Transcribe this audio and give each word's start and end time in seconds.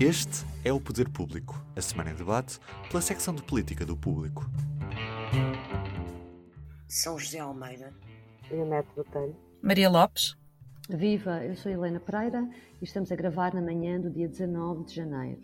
Este 0.00 0.46
é 0.64 0.72
o 0.72 0.80
Poder 0.80 1.08
Público, 1.08 1.60
a 1.74 1.80
semana 1.80 2.12
em 2.12 2.14
debate 2.14 2.60
pela 2.88 3.02
secção 3.02 3.34
de 3.34 3.42
política 3.42 3.84
do 3.84 3.96
Público. 3.96 4.44
São 6.86 7.18
José 7.18 7.40
Almeida. 7.40 7.92
Leonete 8.48 8.88
Botelho. 8.94 9.34
Maria 9.60 9.90
Lopes. 9.90 10.36
Viva, 10.88 11.44
eu 11.44 11.56
sou 11.56 11.72
Helena 11.72 11.98
Pereira 11.98 12.48
e 12.80 12.84
estamos 12.84 13.10
a 13.10 13.16
gravar 13.16 13.52
na 13.52 13.60
manhã 13.60 14.00
do 14.00 14.08
dia 14.08 14.28
19 14.28 14.84
de 14.84 14.94
janeiro. 14.94 15.42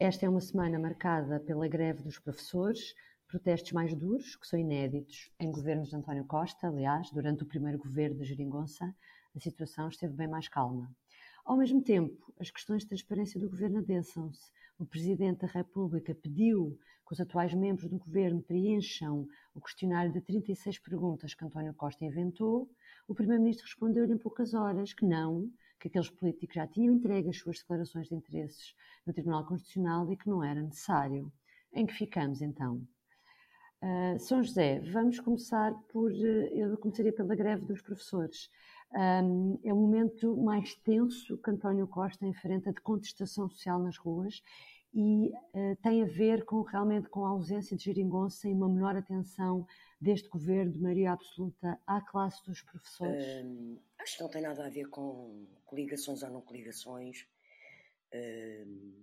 Esta 0.00 0.26
é 0.26 0.28
uma 0.28 0.40
semana 0.40 0.80
marcada 0.80 1.38
pela 1.38 1.68
greve 1.68 2.02
dos 2.02 2.18
professores, 2.18 2.96
protestos 3.28 3.70
mais 3.70 3.94
duros, 3.94 4.34
que 4.34 4.48
são 4.48 4.58
inéditos 4.58 5.30
em 5.38 5.52
governos 5.52 5.90
de 5.90 5.94
António 5.94 6.24
Costa. 6.24 6.66
Aliás, 6.66 7.08
durante 7.12 7.44
o 7.44 7.46
primeiro 7.46 7.78
governo 7.78 8.18
de 8.18 8.24
Geringonça, 8.24 8.92
a 9.32 9.38
situação 9.38 9.88
esteve 9.88 10.12
bem 10.12 10.26
mais 10.26 10.48
calma. 10.48 10.90
Ao 11.44 11.56
mesmo 11.56 11.82
tempo, 11.82 12.32
as 12.38 12.50
questões 12.50 12.82
de 12.82 12.88
transparência 12.88 13.40
do 13.40 13.50
governo 13.50 13.78
adensam-se. 13.78 14.50
O 14.78 14.86
Presidente 14.86 15.40
da 15.40 15.48
República 15.48 16.14
pediu 16.14 16.78
que 17.06 17.12
os 17.12 17.20
atuais 17.20 17.52
membros 17.52 17.88
do 17.88 17.98
governo 17.98 18.40
preencham 18.42 19.26
o 19.54 19.60
questionário 19.60 20.12
de 20.12 20.20
36 20.20 20.78
perguntas 20.78 21.34
que 21.34 21.44
António 21.44 21.74
Costa 21.74 22.04
inventou. 22.04 22.70
O 23.08 23.14
Primeiro-Ministro 23.14 23.66
respondeu-lhe 23.66 24.12
em 24.12 24.18
poucas 24.18 24.54
horas 24.54 24.92
que 24.92 25.04
não, 25.04 25.50
que 25.80 25.88
aqueles 25.88 26.10
políticos 26.10 26.54
já 26.54 26.66
tinham 26.66 26.94
entregue 26.94 27.28
as 27.28 27.38
suas 27.38 27.58
declarações 27.58 28.08
de 28.08 28.14
interesses 28.14 28.74
no 29.04 29.12
Tribunal 29.12 29.44
Constitucional 29.44 30.10
e 30.12 30.16
que 30.16 30.28
não 30.28 30.44
era 30.44 30.62
necessário. 30.62 31.32
Em 31.74 31.84
que 31.84 31.92
ficamos 31.92 32.40
então? 32.40 32.86
Uh, 33.82 34.16
São 34.20 34.42
José, 34.44 34.78
vamos 34.92 35.18
começar 35.18 35.74
por. 35.88 36.12
Eu 36.12 36.78
começaria 36.78 37.12
pela 37.12 37.34
greve 37.34 37.66
dos 37.66 37.82
professores. 37.82 38.48
Um, 38.94 39.58
é 39.64 39.72
um 39.72 39.80
momento 39.80 40.36
mais 40.36 40.74
tenso 40.74 41.38
que 41.38 41.50
António 41.50 41.86
Costa 41.88 42.26
enfrenta 42.26 42.72
de 42.72 42.80
contestação 42.82 43.48
social 43.48 43.78
nas 43.78 43.96
ruas 43.96 44.42
e 44.92 45.30
uh, 45.54 45.76
tem 45.82 46.02
a 46.02 46.06
ver 46.06 46.44
com 46.44 46.60
realmente 46.60 47.08
com 47.08 47.24
a 47.24 47.30
ausência 47.30 47.74
de 47.74 47.84
geringonça 47.84 48.46
e 48.46 48.52
uma 48.52 48.68
menor 48.68 48.94
atenção 48.94 49.66
deste 49.98 50.28
governo 50.28 50.72
de 50.72 50.78
maioria 50.78 51.12
absoluta 51.12 51.80
à 51.86 52.02
classe 52.02 52.44
dos 52.44 52.60
professores? 52.60 53.24
Um, 53.42 53.78
acho 53.98 54.16
que 54.18 54.22
não 54.22 54.30
tem 54.30 54.42
nada 54.42 54.66
a 54.66 54.68
ver 54.68 54.88
com 54.90 55.46
coligações 55.64 56.22
ou 56.22 56.28
não 56.28 56.42
coligações. 56.42 57.26
Um, 58.14 59.02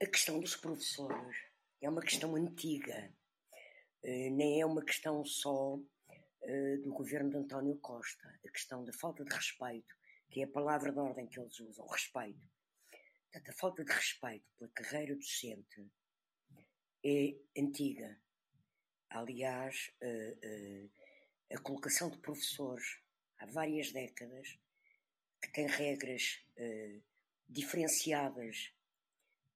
a 0.00 0.06
questão 0.06 0.38
dos 0.38 0.54
professores 0.54 1.36
é 1.82 1.90
uma 1.90 2.00
questão 2.00 2.36
antiga, 2.36 3.12
uh, 4.04 4.30
nem 4.36 4.60
é 4.60 4.66
uma 4.66 4.84
questão 4.84 5.24
só 5.24 5.80
uh, 6.48 6.82
do 6.82 6.92
governo 6.92 7.30
de 7.30 7.36
António 7.36 7.76
Costa. 7.78 8.28
A 8.44 8.50
questão 8.50 8.84
da 8.84 8.92
falta 8.92 9.24
de 9.24 9.34
respeito, 9.34 9.94
que 10.30 10.40
é 10.40 10.44
a 10.44 10.48
palavra 10.48 10.90
de 10.90 10.98
ordem 10.98 11.26
que 11.26 11.38
eles 11.38 11.60
usam, 11.60 11.86
respeito. 11.86 12.48
Portanto, 13.30 13.50
a 13.50 13.52
falta 13.52 13.84
de 13.84 13.92
respeito 13.92 14.46
pela 14.56 14.70
carreira 14.70 15.14
docente 15.14 15.90
é 17.04 17.36
antiga. 17.56 18.18
Aliás, 19.10 19.92
uh, 20.02 20.86
uh, 20.86 20.90
a 21.54 21.58
colocação 21.60 22.10
de 22.10 22.18
professores 22.18 23.00
há 23.38 23.46
várias 23.46 23.92
décadas 23.92 24.58
que 25.40 25.52
tem 25.52 25.66
regras 25.68 26.44
diferenciadas 27.48 28.72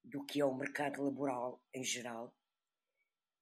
do 0.05 0.25
que 0.25 0.41
é 0.41 0.45
o 0.45 0.55
mercado 0.55 1.03
laboral 1.03 1.61
em 1.75 1.83
geral 1.83 2.33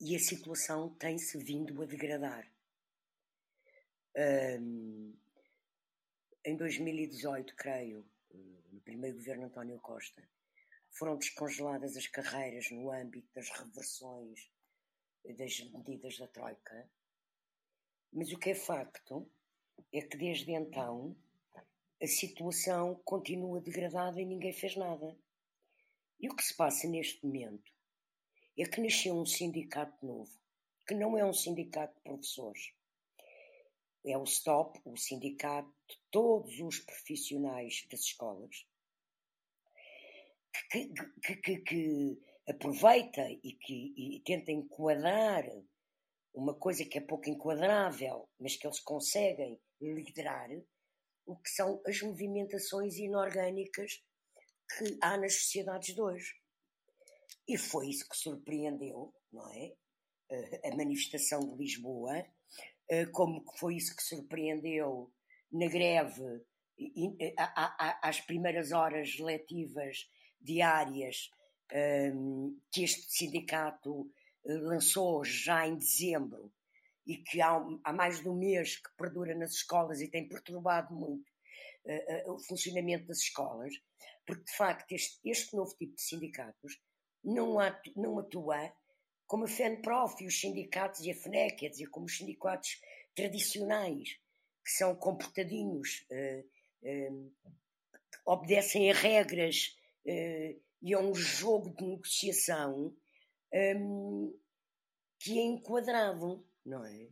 e 0.01 0.17
a 0.17 0.19
situação 0.19 0.95
tem-se 0.95 1.37
vindo 1.39 1.83
a 1.83 1.85
degradar. 1.85 2.51
Um, 4.17 5.17
em 6.45 6.57
2018, 6.57 7.55
creio, 7.55 8.05
no 8.73 8.81
primeiro 8.81 9.17
governo 9.17 9.47
António 9.47 9.79
Costa, 9.81 10.27
foram 10.91 11.17
descongeladas 11.17 11.97
as 11.97 12.07
carreiras 12.07 12.71
no 12.71 12.91
âmbito 12.91 13.29
das 13.35 13.49
reversões 13.51 14.51
das 15.37 15.61
medidas 15.71 16.19
da 16.19 16.27
Troika. 16.27 16.91
Mas 18.13 18.33
o 18.33 18.39
que 18.39 18.51
é 18.51 18.55
facto 18.55 19.31
é 19.93 20.01
que 20.03 20.17
desde 20.17 20.53
então 20.53 21.17
a 22.03 22.07
situação 22.07 23.01
continua 23.05 23.61
degradada 23.61 24.21
e 24.21 24.25
ninguém 24.25 24.53
fez 24.53 24.77
nada. 24.77 25.17
E 26.19 26.29
o 26.29 26.35
que 26.35 26.43
se 26.43 26.57
passa 26.57 26.89
neste 26.89 27.25
momento 27.25 27.71
é 28.59 28.65
que 28.65 28.81
nasceu 28.81 29.15
um 29.15 29.27
sindicato 29.27 30.05
novo, 30.05 30.33
que 30.87 30.95
não 30.95 31.17
é 31.17 31.25
um 31.25 31.33
sindicato 31.33 31.95
de 31.95 32.03
professores. 32.03 32.73
É 34.05 34.17
o 34.17 34.25
STOP, 34.25 34.81
o 34.85 34.97
sindicato 34.97 35.69
de 35.89 35.97
todos 36.11 36.59
os 36.61 36.79
profissionais 36.81 37.87
das 37.91 38.01
escolas, 38.01 38.67
que, 40.71 40.93
que, 41.23 41.37
que, 41.37 41.59
que 41.59 42.19
aproveita 42.49 43.23
e 43.31 43.53
que 43.61 43.95
e 43.97 44.23
tenta 44.25 44.51
enquadrar 44.51 45.45
uma 46.35 46.55
coisa 46.55 46.85
que 46.85 46.99
é 46.99 47.01
pouco 47.01 47.29
enquadrável, 47.29 48.29
mas 48.39 48.57
que 48.57 48.67
eles 48.67 48.81
conseguem 48.81 49.61
liderar, 49.81 50.49
o 51.27 51.37
que 51.37 51.51
são 51.51 51.81
as 51.87 52.01
movimentações 52.03 52.97
inorgânicas 52.97 54.03
que 54.77 54.99
há 55.03 55.17
nas 55.17 55.35
sociedades 55.35 55.95
de 55.95 56.01
hoje. 56.01 56.35
E 57.47 57.57
foi 57.57 57.89
isso 57.89 58.09
que 58.09 58.17
surpreendeu, 58.17 59.15
não 59.33 59.49
é? 59.53 59.75
A 60.65 60.77
manifestação 60.77 61.41
de 61.41 61.57
Lisboa, 61.57 62.25
como 63.13 63.45
foi 63.57 63.77
isso 63.77 63.95
que 63.95 64.03
surpreendeu 64.03 65.13
na 65.53 65.69
greve 65.69 66.43
às 68.03 68.21
primeiras 68.21 68.73
horas 68.73 69.19
letivas 69.19 70.09
diárias 70.41 71.31
um, 72.15 72.59
que 72.73 72.83
este 72.85 73.11
sindicato 73.11 74.11
eh, 74.47 74.55
lançou 74.55 75.25
já 75.25 75.67
em 75.67 75.77
dezembro 75.77 76.53
e 77.07 77.19
que 77.19 77.41
há, 77.41 77.61
mais 77.93 78.21
de 78.21 78.29
um 78.29 78.37
mês 78.37 78.77
que 78.77 78.91
perdura 78.97 79.35
nas 79.35 79.53
escolas 79.53 80.01
e 80.01 80.09
tem 80.09 80.29
perturbado 80.29 80.95
muito 80.95 81.29
uh, 81.85 82.33
o 82.33 82.39
funcionamento 82.39 83.07
das 83.07 83.19
escolas, 83.19 83.75
porque 84.27 84.45
de 84.45 84.57
facto 84.57 84.93
este, 84.93 85.19
este 85.25 85.57
novo 85.57 85.75
tipo 85.77 85.95
de 85.95 86.03
sindicatos 86.03 86.81
não 87.25 87.59
atua 88.19 88.73
como 89.31 89.45
a 89.45 89.49
FENPROF 89.49 90.25
e 90.25 90.27
os 90.27 90.41
sindicatos 90.41 91.03
e 91.03 91.11
a 91.13 91.15
FNEC, 91.15 91.59
quer 91.59 91.69
dizer, 91.69 91.87
como 91.87 92.07
os 92.07 92.17
sindicatos 92.17 92.83
tradicionais, 93.15 94.19
que 94.65 94.73
são 94.73 94.97
comportadinhos, 94.97 96.05
uh, 96.11 97.33
obedecem 98.27 98.91
a 98.91 98.95
regras 98.95 99.77
e 100.05 100.93
é 100.93 100.99
um 100.99 101.15
jogo 101.15 101.71
de 101.77 101.85
negociação 101.85 102.93
um, 103.55 104.37
que 105.21 105.39
é 105.39 105.43
enquadrado, 105.43 106.45
não 106.67 106.85
é? 106.85 107.07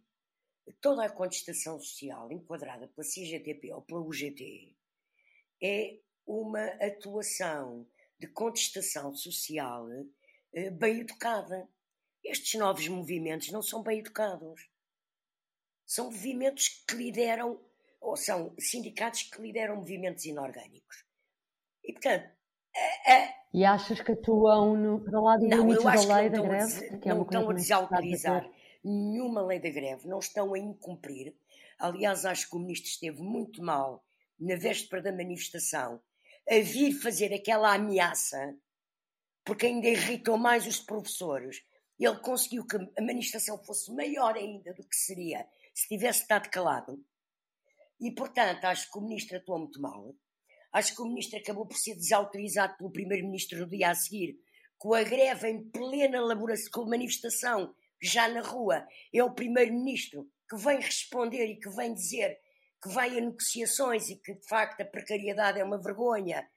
Toda 0.80 1.04
a 1.04 1.10
contestação 1.10 1.78
social 1.78 2.32
enquadrada 2.32 2.88
pela 2.88 3.06
CGTP 3.06 3.72
ou 3.72 3.82
pela 3.82 4.00
UGT 4.00 4.74
é 5.62 6.00
uma 6.26 6.64
atuação 6.82 7.86
de 8.18 8.26
contestação 8.26 9.14
social 9.14 9.86
uh, 9.86 10.70
bem 10.72 11.02
educada. 11.02 11.68
Estes 12.28 12.60
novos 12.60 12.86
movimentos 12.88 13.50
não 13.50 13.62
são 13.62 13.82
bem 13.82 14.00
educados. 14.00 14.68
São 15.86 16.06
movimentos 16.06 16.84
que 16.86 16.94
lideram, 16.94 17.60
ou 18.00 18.16
são 18.16 18.54
sindicatos 18.58 19.22
que 19.22 19.40
lideram 19.40 19.76
movimentos 19.76 20.24
inorgânicos. 20.26 21.04
E, 21.82 21.92
portanto, 21.92 22.30
e 23.52 23.64
achas 23.64 24.00
que 24.00 24.12
atuam 24.12 24.76
no, 24.76 25.00
para 25.00 25.20
lá 25.20 25.36
do 25.36 25.46
limite 25.46 25.82
da 25.82 26.16
lei 26.16 26.28
da 26.28 26.42
greve? 26.42 26.98
Que 26.98 27.08
é 27.08 27.14
não 27.14 27.22
estão 27.22 27.48
a 27.48 27.52
desautorizar 27.54 28.50
nenhuma 28.84 29.42
lei 29.42 29.58
da 29.58 29.70
greve, 29.70 30.06
não 30.06 30.18
estão 30.18 30.52
a 30.52 30.58
incumprir. 30.58 31.34
Aliás, 31.78 32.24
acho 32.24 32.48
que 32.48 32.56
o 32.56 32.58
ministro 32.58 32.90
esteve 32.90 33.22
muito 33.22 33.62
mal 33.62 34.04
na 34.38 34.56
véspera 34.56 35.02
da 35.02 35.12
manifestação 35.12 36.00
a 36.48 36.60
vir 36.60 36.92
fazer 36.92 37.32
aquela 37.32 37.74
ameaça, 37.74 38.54
porque 39.44 39.66
ainda 39.66 39.88
irritou 39.88 40.36
mais 40.36 40.66
os 40.66 40.78
professores. 40.78 41.62
Ele 41.98 42.16
conseguiu 42.20 42.66
que 42.66 42.76
a 42.76 43.02
manifestação 43.02 43.62
fosse 43.64 43.92
maior 43.92 44.36
ainda 44.36 44.72
do 44.72 44.86
que 44.86 44.96
seria 44.96 45.46
se 45.74 45.88
tivesse 45.88 46.22
estado 46.22 46.48
calado. 46.50 47.04
E, 48.00 48.12
portanto, 48.12 48.64
acho 48.64 48.90
que 48.90 48.98
o 48.98 49.02
ministro 49.02 49.36
atuou 49.36 49.58
muito 49.58 49.80
mal. 49.80 50.14
Acho 50.72 50.94
que 50.94 51.02
o 51.02 51.06
ministro 51.06 51.38
acabou 51.38 51.66
por 51.66 51.76
ser 51.76 51.94
desautorizado 51.94 52.76
pelo 52.76 52.92
primeiro-ministro 52.92 53.58
no 53.58 53.68
dia 53.68 53.90
a 53.90 53.94
seguir, 53.94 54.38
com 54.76 54.94
a 54.94 55.02
greve 55.02 55.48
em 55.48 55.68
plena 55.70 56.18
elaboração, 56.18 56.70
com 56.72 56.82
a 56.82 56.90
manifestação 56.90 57.74
já 58.00 58.28
na 58.28 58.42
rua. 58.42 58.86
É 59.12 59.22
o 59.24 59.34
primeiro-ministro 59.34 60.30
que 60.48 60.56
vem 60.56 60.80
responder 60.80 61.46
e 61.46 61.58
que 61.58 61.68
vem 61.70 61.92
dizer 61.92 62.38
que 62.82 62.88
vai 62.90 63.18
a 63.18 63.20
negociações 63.20 64.08
e 64.08 64.16
que 64.16 64.34
de 64.34 64.46
facto 64.46 64.80
a 64.80 64.84
precariedade 64.84 65.58
é 65.58 65.64
uma 65.64 65.82
vergonha, 65.82 66.48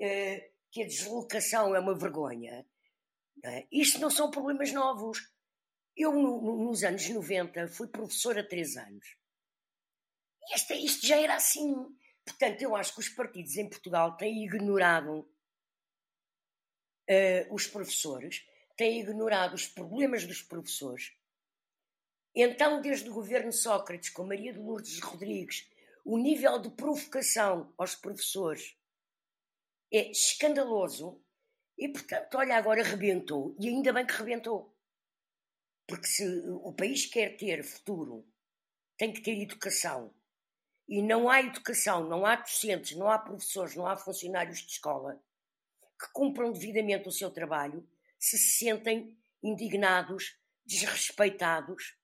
eh, 0.00 0.50
que 0.70 0.82
a 0.82 0.86
deslocação 0.86 1.74
é 1.74 1.80
uma 1.80 1.94
vergonha. 1.94 2.66
Isto 3.70 3.98
não 3.98 4.10
são 4.10 4.30
problemas 4.30 4.72
novos. 4.72 5.18
Eu, 5.96 6.12
nos 6.12 6.84
anos 6.84 7.08
90, 7.08 7.68
fui 7.68 7.88
professora 7.88 8.40
há 8.40 8.48
três 8.48 8.76
anos. 8.76 9.16
E 10.70 10.84
isto 10.84 11.06
já 11.06 11.16
era 11.16 11.34
assim 11.34 11.74
Portanto, 12.24 12.62
eu 12.62 12.76
acho 12.76 12.94
que 12.94 13.00
os 13.00 13.08
partidos 13.08 13.56
em 13.56 13.68
Portugal 13.68 14.16
têm 14.16 14.44
ignorado 14.44 15.20
uh, 17.08 17.54
os 17.54 17.66
professores, 17.66 18.46
têm 18.76 19.00
ignorado 19.00 19.54
os 19.54 19.66
problemas 19.66 20.24
dos 20.24 20.42
professores. 20.42 21.12
Então, 22.34 22.80
desde 22.80 23.10
o 23.10 23.14
governo 23.14 23.52
Sócrates, 23.52 24.10
com 24.10 24.24
Maria 24.24 24.52
de 24.52 24.58
Lourdes 24.58 25.00
Rodrigues, 25.00 25.68
o 26.04 26.16
nível 26.16 26.58
de 26.60 26.70
provocação 26.70 27.74
aos 27.76 27.96
professores 27.96 28.76
é 29.92 30.10
escandaloso 30.10 31.20
e, 31.80 31.88
portanto, 31.88 32.34
olha, 32.34 32.58
agora 32.58 32.82
rebentou. 32.82 33.56
E 33.58 33.66
ainda 33.68 33.90
bem 33.90 34.04
que 34.04 34.12
rebentou. 34.12 34.76
Porque 35.86 36.06
se 36.06 36.24
o 36.62 36.72
país 36.74 37.06
quer 37.06 37.38
ter 37.38 37.64
futuro, 37.64 38.28
tem 38.98 39.10
que 39.10 39.22
ter 39.22 39.40
educação. 39.40 40.14
E 40.86 41.00
não 41.00 41.30
há 41.30 41.40
educação, 41.40 42.06
não 42.06 42.26
há 42.26 42.36
docentes, 42.36 42.94
não 42.96 43.08
há 43.08 43.18
professores, 43.18 43.74
não 43.74 43.86
há 43.86 43.96
funcionários 43.96 44.58
de 44.58 44.72
escola 44.72 45.18
que 45.98 46.12
cumpram 46.12 46.52
devidamente 46.52 47.08
o 47.08 47.12
seu 47.12 47.30
trabalho 47.30 47.86
se 48.18 48.36
se 48.36 48.58
sentem 48.58 49.16
indignados, 49.42 50.38
desrespeitados 50.66 51.96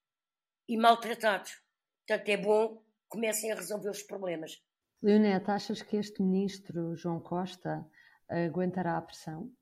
e 0.66 0.78
maltratados. 0.78 1.60
Portanto, 2.06 2.28
é 2.30 2.36
bom 2.38 2.76
que 2.78 2.82
comecem 3.08 3.52
a 3.52 3.56
resolver 3.56 3.90
os 3.90 4.02
problemas. 4.02 4.62
Leonete, 5.02 5.50
achas 5.50 5.82
que 5.82 5.98
este 5.98 6.22
ministro, 6.22 6.96
João 6.96 7.20
Costa, 7.20 7.86
aguentará 8.28 8.96
a 8.96 9.02
pressão? 9.02 9.52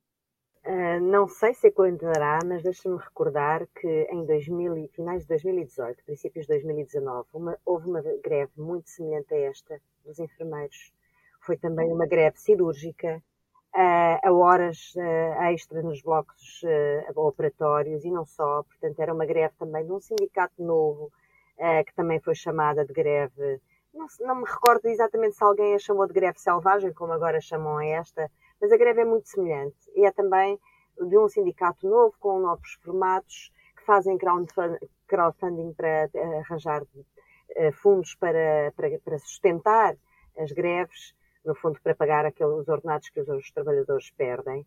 Uh, 0.65 0.99
não 0.99 1.27
sei 1.27 1.53
se 1.53 1.67
aguentará, 1.67 2.39
mas 2.43 2.63
deixa-me 2.63 2.97
recordar 2.97 3.67
que 3.67 3.87
em 4.09 4.25
2000, 4.25 4.89
finais 4.95 5.21
de 5.21 5.27
2018, 5.27 6.03
princípios 6.03 6.47
de 6.47 6.53
2019, 6.53 7.27
uma, 7.35 7.55
houve 7.63 7.87
uma 7.87 8.01
greve 8.01 8.51
muito 8.57 8.89
semelhante 8.89 9.31
a 9.35 9.37
esta 9.37 9.79
dos 10.03 10.17
enfermeiros. 10.17 10.91
Foi 11.39 11.55
também 11.55 11.93
uma 11.93 12.07
greve 12.07 12.39
cirúrgica, 12.39 13.21
uh, 13.75 14.27
a 14.27 14.33
horas 14.33 14.95
uh, 14.95 15.43
extra 15.53 15.83
nos 15.83 16.01
blocos 16.01 16.63
operatórios 17.15 18.03
e 18.03 18.09
não 18.09 18.25
só. 18.25 18.63
Portanto, 18.63 18.99
era 18.99 19.13
uma 19.13 19.25
greve 19.27 19.53
também 19.59 19.85
de 19.85 19.91
um 19.91 19.99
sindicato 19.99 20.63
novo, 20.63 21.11
que 21.85 21.93
também 21.93 22.19
foi 22.19 22.33
chamada 22.33 22.83
de 22.83 22.91
greve. 22.91 23.61
Não, 23.93 24.07
não 24.21 24.35
me 24.37 24.45
recordo 24.45 24.87
exatamente 24.87 25.35
se 25.35 25.43
alguém 25.43 25.75
a 25.75 25.79
chamou 25.79 26.07
de 26.07 26.13
greve 26.13 26.39
selvagem, 26.39 26.91
como 26.91 27.13
agora 27.13 27.39
chamam 27.39 27.77
a 27.77 27.85
esta, 27.85 28.29
mas 28.65 28.71
a 28.71 28.77
greve 28.77 29.01
é 29.01 29.05
muito 29.05 29.29
semelhante 29.29 29.77
e 29.95 30.07
é 30.07 30.11
também 30.11 30.59
de 30.99 31.17
um 31.19 31.29
sindicato 31.29 31.87
novo, 31.87 32.15
com 32.19 32.39
novos 32.39 32.79
formatos, 32.83 33.51
que 33.77 33.83
fazem 33.83 34.17
crowdfunding 34.17 35.71
para 35.73 36.09
eh, 36.11 36.39
arranjar 36.39 36.81
eh, 37.51 37.71
fundos 37.71 38.15
para, 38.15 38.73
para, 38.75 38.97
para 38.97 39.19
sustentar 39.19 39.95
as 40.39 40.51
greves, 40.51 41.13
no 41.45 41.53
fundo 41.53 41.79
para 41.79 41.93
pagar 41.93 42.25
aqueles 42.25 42.67
ordenados 42.67 43.07
que 43.09 43.21
os, 43.21 43.51
trabalhadores 43.51 44.09
perdem. 44.17 44.65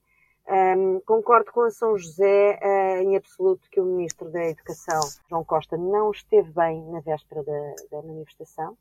Um, 0.48 1.00
concordo 1.00 1.50
com 1.50 1.62
a 1.62 1.70
São 1.70 1.98
José 1.98 2.56
uh, 2.62 3.02
em 3.02 3.16
absoluto 3.16 3.68
que 3.68 3.80
o 3.80 3.84
Ministro 3.84 4.30
da 4.30 4.44
Educação, 4.44 5.00
João 5.28 5.42
Costa, 5.42 5.76
não 5.76 6.12
esteve 6.12 6.52
bem 6.52 6.84
na 6.84 7.00
véspera 7.00 7.42
da, 7.42 7.74
da 7.90 8.02
manifestação 8.02 8.78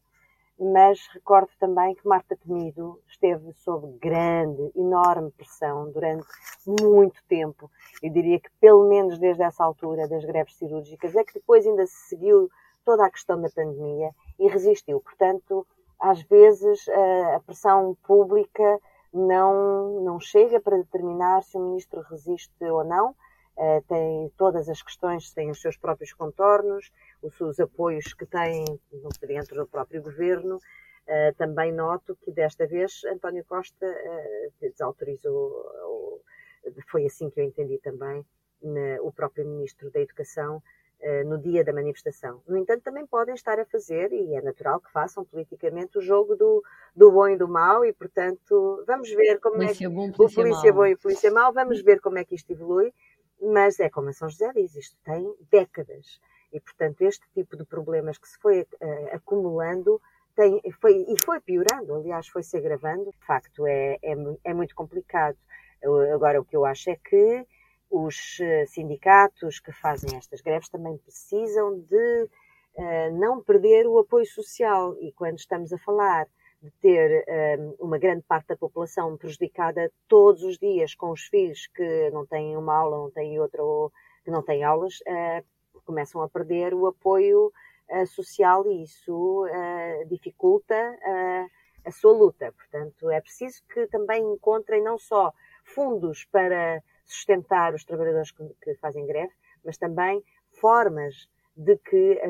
mas 0.60 1.08
recordo 1.14 1.50
também 1.60 1.94
que 1.94 2.08
Marta 2.08 2.36
Temido 2.36 3.00
esteve 3.08 3.54
sob 3.54 3.88
grande, 4.00 4.72
enorme 4.76 5.32
pressão 5.32 5.92
durante 5.92 6.28
muito 6.82 7.24
tempo. 7.28 7.70
Eu 8.02 8.12
diria 8.12 8.40
que 8.40 8.50
pelo 8.60 8.88
menos 8.88 9.20
desde 9.20 9.44
essa 9.44 9.64
altura 9.64 10.08
das 10.08 10.26
greves 10.26 10.56
cirúrgicas, 10.56 11.16
é 11.16 11.24
que 11.24 11.36
depois 11.36 11.66
ainda 11.66 11.86
se 11.86 12.10
seguiu 12.10 12.50
toda 12.84 13.06
a 13.06 13.12
questão 13.12 13.40
da 13.40 13.50
pandemia 13.50 14.12
e 14.40 14.48
resistiu. 14.48 15.00
Portanto, 15.02 15.66
às 16.00 16.22
vezes 16.24 16.88
a 17.36 17.40
pressão 17.40 17.96
pública 18.04 18.80
não, 19.14 20.02
não 20.02 20.20
chega 20.20 20.60
para 20.60 20.78
determinar 20.78 21.44
se 21.44 21.58
o 21.58 21.62
ministro 21.62 22.02
resiste 22.02 22.64
ou 22.66 22.84
não. 22.84 23.16
Uh, 23.58 23.82
tem 23.88 24.32
todas 24.38 24.70
as 24.70 24.84
questões, 24.84 25.34
têm 25.34 25.50
os 25.50 25.60
seus 25.60 25.76
próprios 25.76 26.14
contornos, 26.14 26.92
os, 27.24 27.42
os 27.42 27.60
apoios 27.60 28.14
que 28.14 28.24
têm 28.24 28.64
dentro 29.22 29.56
do 29.56 29.66
próprio 29.66 30.00
governo. 30.00 30.58
Uh, 30.58 31.34
também 31.38 31.72
noto 31.72 32.16
que 32.18 32.32
desta 32.32 32.68
vez 32.68 33.02
António 33.06 33.44
Costa 33.46 33.88
uh, 33.88 34.52
desautorizou, 34.62 36.22
foi 36.92 37.08
assim 37.08 37.32
que 37.32 37.40
eu 37.40 37.46
entendi 37.46 37.80
também, 37.80 38.24
na, 38.62 39.02
o 39.02 39.12
próprio 39.12 39.48
Ministro 39.48 39.90
da 39.90 40.02
Educação 40.02 40.62
no 41.28 41.38
dia 41.38 41.64
da 41.64 41.72
manifestação. 41.72 42.42
No 42.48 42.58
entanto, 42.58 42.82
também 42.82 43.06
podem 43.06 43.36
estar 43.36 43.60
a 43.60 43.66
fazer, 43.66 44.12
e 44.12 44.34
é 44.34 44.42
natural 44.42 44.82
que 44.82 44.92
façam 44.92 45.24
politicamente, 45.24 45.96
o 46.00 46.02
jogo 46.02 46.36
do, 46.36 46.64
do 46.96 47.12
bom 47.12 47.28
e 47.28 47.38
do 47.38 47.48
mau, 47.48 47.86
e 47.86 47.94
portanto, 47.94 48.84
vamos 48.88 49.08
ver 49.12 49.40
como 49.40 49.58
polícia 49.58 49.86
é 49.86 49.90
que. 49.90 49.96
Bom, 49.96 50.12
polícia 50.12 50.42
o 50.42 50.44
polícia 50.44 50.74
mau. 50.74 50.82
bom 50.82 50.86
e 50.88 50.94
o 50.96 50.98
polícia 50.98 51.32
mau, 51.32 51.54
vamos 51.54 51.82
ver 51.84 52.02
como 52.02 52.18
é 52.18 52.26
que 52.26 52.34
isto 52.34 52.52
evolui, 52.52 52.92
mas 53.42 53.80
é 53.80 53.90
como 53.90 54.10
a 54.10 54.14
São 54.14 54.30
José 54.30 54.52
diz, 54.54 54.76
isto 54.76 54.98
tem 55.04 55.34
décadas. 55.52 56.20
E, 56.52 56.60
portanto, 56.60 57.02
este 57.02 57.26
tipo 57.34 57.58
de 57.58 57.66
problemas 57.66 58.18
que 58.18 58.28
se 58.28 58.38
foi 58.40 58.62
uh, 58.62 59.16
acumulando 59.16 60.02
tem, 60.36 60.62
foi, 60.80 61.06
e 61.08 61.18
foi 61.20 61.40
piorando, 61.42 61.96
aliás, 61.96 62.28
foi 62.28 62.44
se 62.44 62.56
agravando. 62.58 63.12
De 63.12 63.26
facto, 63.26 63.66
é, 63.66 63.98
é, 64.04 64.16
é 64.44 64.54
muito 64.54 64.76
complicado. 64.76 65.38
Agora, 66.14 66.40
o 66.40 66.46
que 66.46 66.56
eu 66.56 66.66
acho 66.66 66.90
é 66.90 66.96
que 66.96 67.46
os 67.90 68.40
eh, 68.40 68.66
sindicatos 68.66 69.60
que 69.60 69.72
fazem 69.72 70.18
estas 70.18 70.42
greves 70.42 70.70
também 70.70 70.98
precisam 70.98 71.80
de 71.80 72.24
uh, 72.76 73.18
não 73.18 73.42
perder 73.42 73.88
o 73.88 73.98
apoio 73.98 74.26
social. 74.26 74.96
E 75.00 75.12
quando 75.14 75.38
estamos 75.38 75.72
a 75.72 75.78
falar 75.78 76.28
de 76.62 76.72
ter 76.82 77.26
um, 77.60 77.86
uma 77.86 77.98
grande 77.98 78.24
parte 78.24 78.48
da 78.48 78.58
população 78.58 79.16
prejudicada 79.18 79.92
todos 80.08 80.44
os 80.44 80.58
dias 80.58 80.96
com 80.96 81.12
os 81.12 81.22
filhos 81.24 81.68
que 81.68 82.10
não 82.12 82.26
têm 82.26 82.58
uma 82.58 82.76
aula, 82.76 82.98
não 82.98 83.12
têm 83.12 83.40
outra, 83.40 83.64
ou 83.64 83.92
que 84.24 84.32
não 84.32 84.42
têm 84.42 84.64
aulas, 84.64 85.00
uh, 85.02 85.82
começam 85.86 86.22
a 86.22 86.30
perder 86.30 86.74
o 86.74 86.88
apoio 86.88 87.52
uh, 87.90 88.08
social 88.08 88.66
e 88.68 88.84
isso 88.84 89.46
uh, 89.46 90.06
dificulta 90.08 90.76
a 91.86 91.92
sua 91.92 92.12
luta. 92.12 92.52
Portanto, 92.52 93.10
é 93.10 93.22
preciso 93.22 93.64
que 93.74 93.88
também 93.88 94.22
encontrem 94.22 94.84
não 94.84 94.98
só 94.98 95.32
fundos 95.64 96.26
para 96.26 96.84
sustentar 97.06 97.74
os 97.74 97.86
trabalhadores 97.86 98.32
que, 98.32 98.44
que 98.62 98.76
fazem 98.76 99.06
greve, 99.06 99.32
mas 99.64 99.78
também 99.78 100.22
formas 100.60 101.30
de 101.58 101.76
que, 101.78 102.22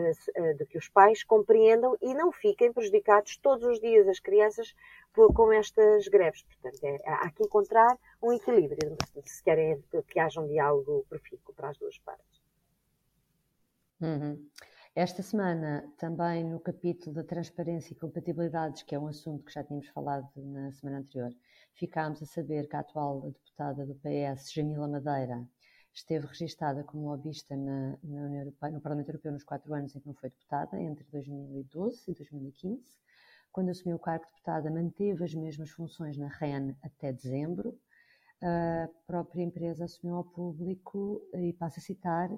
de 0.58 0.66
que 0.66 0.78
os 0.78 0.88
pais 0.88 1.22
compreendam 1.22 1.98
e 2.02 2.14
não 2.14 2.32
fiquem 2.32 2.72
prejudicados 2.72 3.36
todos 3.38 3.66
os 3.66 3.80
dias 3.82 4.08
as 4.08 4.20
crianças 4.20 4.74
com 5.14 5.52
estas 5.52 6.08
greves. 6.08 6.44
Portanto, 6.44 6.84
é, 6.84 7.02
há 7.06 7.30
que 7.32 7.44
encontrar 7.44 7.98
um 8.24 8.32
equilíbrio 8.32 8.96
se 9.26 9.44
querem 9.44 9.84
que 10.08 10.20
haja 10.20 10.40
um 10.40 10.48
diálogo 10.48 11.06
profícuo 11.10 11.54
para 11.54 11.70
as 11.70 11.78
duas 11.78 11.98
partes. 12.00 12.42
Uhum. 14.00 14.48
Esta 14.96 15.22
semana, 15.22 15.92
também 15.98 16.44
no 16.44 16.60
capítulo 16.60 17.16
da 17.16 17.24
transparência 17.24 17.94
e 17.94 17.98
compatibilidades, 17.98 18.82
que 18.84 18.96
é 18.96 19.00
um 19.00 19.08
assunto 19.08 19.44
que 19.44 19.54
já 19.54 19.64
tínhamos 19.64 19.88
falado 19.90 20.28
na 20.36 20.72
semana 20.72 21.00
anterior, 21.00 21.32
ficámos 21.74 22.22
a 22.22 22.26
saber 22.26 22.68
que 22.68 22.76
a 22.76 22.80
atual 22.80 23.22
deputada 23.22 23.86
do 23.86 23.96
PS, 23.96 24.52
Jamila 24.54 24.88
Madeira, 24.88 25.48
esteve 25.98 26.28
registada 26.28 26.84
como 26.84 27.10
lobista 27.10 27.56
na, 27.56 27.98
na 28.04 28.22
União 28.26 28.42
Europeia, 28.42 28.72
no 28.72 28.82
Parlamento 28.82 29.10
Europeu 29.10 29.32
nos 29.32 29.44
quatro 29.44 29.74
anos 29.74 29.96
em 29.96 30.00
que 30.00 30.08
não 30.08 30.14
foi 30.14 30.30
deputada, 30.30 30.80
entre 30.80 31.04
2012 31.12 32.12
e 32.12 32.14
2015. 32.14 32.84
Quando 33.52 33.70
assumiu 33.70 33.96
o 33.96 34.00
cargo 34.00 34.26
de 34.26 34.32
deputada, 34.32 34.70
manteve 34.70 35.24
as 35.24 35.34
mesmas 35.34 35.72
funções 35.72 36.16
na 36.16 36.28
REN 36.28 36.76
até 36.84 37.12
dezembro. 37.12 37.76
A 38.40 38.88
própria 39.08 39.42
empresa 39.42 39.86
assumiu 39.86 40.18
ao 40.18 40.24
público, 40.24 41.20
e 41.34 41.52
passo 41.54 41.80
a 41.80 41.82
citar, 41.82 42.30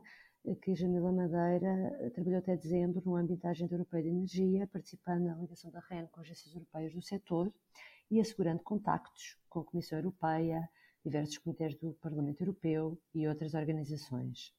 que 0.61 0.73
Jamila 0.73 1.11
Madeira 1.11 2.11
trabalhou 2.15 2.39
até 2.39 2.55
dezembro 2.55 3.01
no 3.05 3.17
âmbito 3.17 3.43
da 3.43 3.49
Agenda 3.49 3.75
Europeia 3.75 4.03
de 4.03 4.09
Energia, 4.09 4.67
participando 4.67 5.25
na 5.25 5.35
ligação 5.35 5.69
da 5.69 5.81
REN 5.81 6.07
com 6.07 6.21
agências 6.21 6.53
europeias 6.53 6.93
do 6.93 7.01
setor 7.01 7.51
e 8.09 8.21
assegurando 8.21 8.63
contactos 8.63 9.37
com 9.49 9.59
a 9.59 9.65
Comissão 9.65 9.99
Europeia, 9.99 10.69
diversos 11.03 11.37
comitês 11.37 11.75
do 11.75 11.93
Parlamento 11.93 12.41
Europeu 12.41 12.97
e 13.13 13.27
outras 13.27 13.53
organizações. 13.53 14.53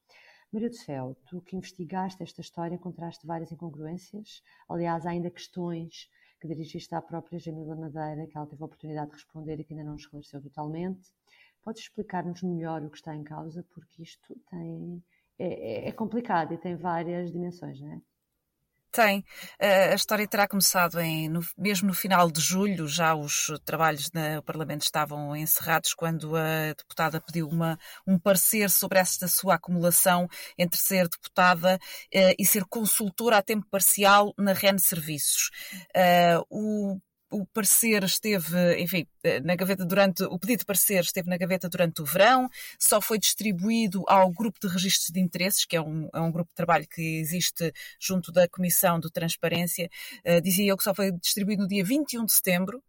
Maria 0.53 0.69
do 0.69 0.77
Céu, 0.77 1.17
tu 1.27 1.41
que 1.41 1.57
investigaste 1.57 2.23
esta 2.23 2.41
história 2.41 2.75
encontraste 2.75 3.27
várias 3.27 3.53
incongruências, 3.53 4.43
aliás, 4.69 5.07
ainda 5.07 5.31
questões 5.31 6.11
que 6.41 6.49
dirigiste 6.49 6.95
à 6.95 7.03
própria 7.03 7.39
Jamila 7.39 7.77
Madeira, 7.77 8.27
que 8.27 8.37
ela 8.37 8.47
teve 8.47 8.63
a 8.63 8.67
oportunidade 8.67 9.11
de 9.11 9.17
responder 9.17 9.61
e 9.61 9.65
que 9.65 9.75
ainda 9.75 9.85
não 9.85 9.97
esclareceu 9.97 10.41
totalmente. 10.41 11.13
Podes 11.63 11.83
explicar-nos 11.83 12.43
melhor 12.43 12.83
o 12.83 12.91
que 12.91 12.97
está 12.97 13.15
em 13.15 13.23
causa, 13.23 13.63
porque 13.75 14.03
isto 14.03 14.35
tem 14.51 15.03
é, 15.39 15.87
é, 15.87 15.89
é 15.89 15.93
complicado 15.93 16.53
e 16.53 16.59
tem 16.59 16.77
várias 16.77 17.33
dimensões, 17.33 17.81
não 17.81 17.93
é? 17.93 18.01
Tem. 18.93 19.25
A 19.61 19.95
história 19.95 20.27
terá 20.27 20.49
começado 20.49 20.99
em, 21.01 21.29
no, 21.29 21.41
mesmo 21.57 21.89
no 21.89 21.95
final 21.95 22.31
de 22.31 22.41
julho, 22.41 22.89
já 22.89 23.15
os 23.15 23.47
trabalhos 23.65 24.11
no 24.13 24.43
Parlamento 24.43 24.83
estavam 24.83 25.37
encerrados, 25.37 25.95
quando 25.95 26.35
a 26.37 26.73
deputada 26.77 27.21
pediu 27.21 27.49
uma, 27.49 27.79
um 28.07 28.19
parecer 28.19 28.69
sobre 28.69 28.99
esta 28.99 29.29
sua 29.29 29.55
acumulação 29.55 30.29
entre 30.59 30.81
ser 30.81 31.09
deputada 31.09 31.79
eh, 32.13 32.35
e 32.39 32.45
ser 32.45 32.65
consultora 32.65 33.39
a 33.39 33.43
tempo 33.43 33.67
parcial 33.71 34.35
na 34.37 34.53
REN 34.53 34.79
Serviços. 34.79 35.51
Uh, 35.97 36.45
o 36.51 37.01
o 37.31 37.47
parecer 37.47 38.03
esteve, 38.03 38.81
enfim, 38.81 39.07
na 39.45 39.55
gaveta 39.55 39.85
durante, 39.85 40.25
o 40.25 40.39
pedido 40.39 40.61
de 40.61 40.65
parecer 40.67 41.01
esteve 41.01 41.31
na 41.31 41.37
gaveta 41.37 41.69
durante 41.69 42.03
o 42.03 42.05
verão, 42.05 42.49
só 42.79 43.01
foi 43.01 43.19
distribuído 43.19 44.03
ao 44.09 44.31
grupo 44.31 44.59
de 44.61 44.69
registros 44.69 45.11
de 45.11 45.21
interesses, 45.21 45.65
que 45.65 45.77
é 45.77 45.81
um, 45.81 46.09
é 46.13 46.21
um 46.21 46.33
grupo 46.33 46.51
de 46.51 46.57
trabalho 46.57 46.87
que 46.89 47.19
existe 47.21 47.73
junto 48.01 48.33
da 48.33 48.49
Comissão 48.49 48.99
de 48.99 49.11
Transparência, 49.11 49.89
uh, 50.27 50.41
dizia 50.41 50.71
eu 50.73 50.77
que 50.77 50.85
só 50.85 50.95
foi 50.95 51.13
distribuído 51.13 51.63
no 51.63 51.69
dia 51.69 51.85
21 51.85 52.25
de 52.25 52.33
setembro, 52.33 52.83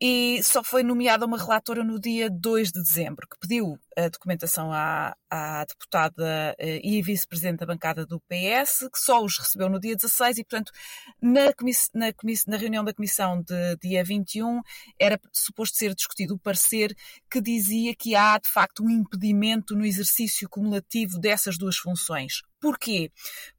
e 0.00 0.42
só 0.42 0.64
foi 0.64 0.82
nomeada 0.82 1.26
uma 1.26 1.36
relatora 1.36 1.84
no 1.84 2.00
dia 2.00 2.30
2 2.30 2.72
de 2.72 2.82
dezembro, 2.82 3.28
que 3.28 3.38
pediu 3.38 3.78
a 3.96 4.08
documentação 4.08 4.72
à, 4.72 5.14
à 5.30 5.64
deputada 5.64 6.54
eh, 6.58 6.80
e 6.82 7.02
vice-presidente 7.02 7.60
da 7.60 7.66
bancada 7.66 8.06
do 8.06 8.20
PS, 8.20 8.88
que 8.92 8.98
só 8.98 9.22
os 9.22 9.38
recebeu 9.38 9.68
no 9.68 9.80
dia 9.80 9.96
16 9.96 10.38
e, 10.38 10.44
portanto, 10.44 10.72
na, 11.20 11.46
na, 11.94 12.12
na 12.46 12.56
reunião 12.56 12.84
da 12.84 12.94
comissão 12.94 13.42
de 13.42 13.76
dia 13.76 14.04
21 14.04 14.60
era 14.98 15.20
suposto 15.32 15.76
ser 15.76 15.94
discutido 15.94 16.34
o 16.34 16.38
parecer 16.38 16.94
que 17.30 17.40
dizia 17.40 17.94
que 17.94 18.14
há, 18.14 18.38
de 18.38 18.48
facto, 18.48 18.82
um 18.84 18.90
impedimento 18.90 19.74
no 19.74 19.84
exercício 19.84 20.48
cumulativo 20.48 21.18
dessas 21.18 21.58
duas 21.58 21.76
funções. 21.76 22.42
Porquê? 22.60 23.10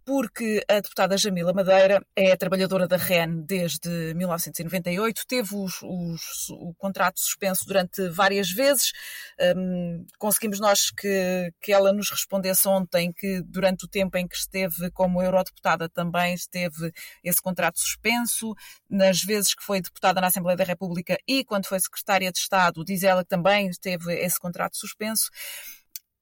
Porque 0.05 0.63
a 0.69 0.75
deputada 0.75 1.17
Jamila 1.17 1.53
Madeira 1.53 2.05
é 2.15 2.35
trabalhadora 2.35 2.88
da 2.88 2.97
REN 2.97 3.41
desde 3.41 4.13
1998, 4.13 5.23
teve 5.27 5.55
os, 5.55 5.81
os, 5.81 6.50
o 6.51 6.71
contrato 6.77 7.19
suspenso 7.19 7.65
durante 7.65 8.07
várias 8.09 8.51
vezes. 8.51 8.91
Um, 9.57 10.05
conseguimos 10.31 10.61
nós 10.61 10.89
que, 10.91 11.51
que 11.61 11.73
ela 11.73 11.91
nos 11.91 12.09
respondesse 12.09 12.65
ontem 12.65 13.11
que 13.11 13.41
durante 13.41 13.83
o 13.83 13.88
tempo 13.88 14.17
em 14.17 14.25
que 14.25 14.35
esteve 14.35 14.89
como 14.91 15.21
eurodeputada 15.21 15.89
também 15.89 16.33
esteve 16.33 16.93
esse 17.21 17.41
contrato 17.41 17.77
suspenso. 17.77 18.53
Nas 18.89 19.21
vezes 19.21 19.53
que 19.53 19.63
foi 19.63 19.81
deputada 19.81 20.21
na 20.21 20.27
Assembleia 20.27 20.55
da 20.55 20.63
República 20.63 21.17
e 21.27 21.43
quando 21.43 21.65
foi 21.65 21.79
secretária 21.81 22.31
de 22.31 22.39
Estado, 22.39 22.85
diz 22.85 23.03
ela 23.03 23.23
que 23.23 23.29
também 23.29 23.67
esteve 23.67 24.13
esse 24.13 24.39
contrato 24.39 24.77
suspenso. 24.77 25.29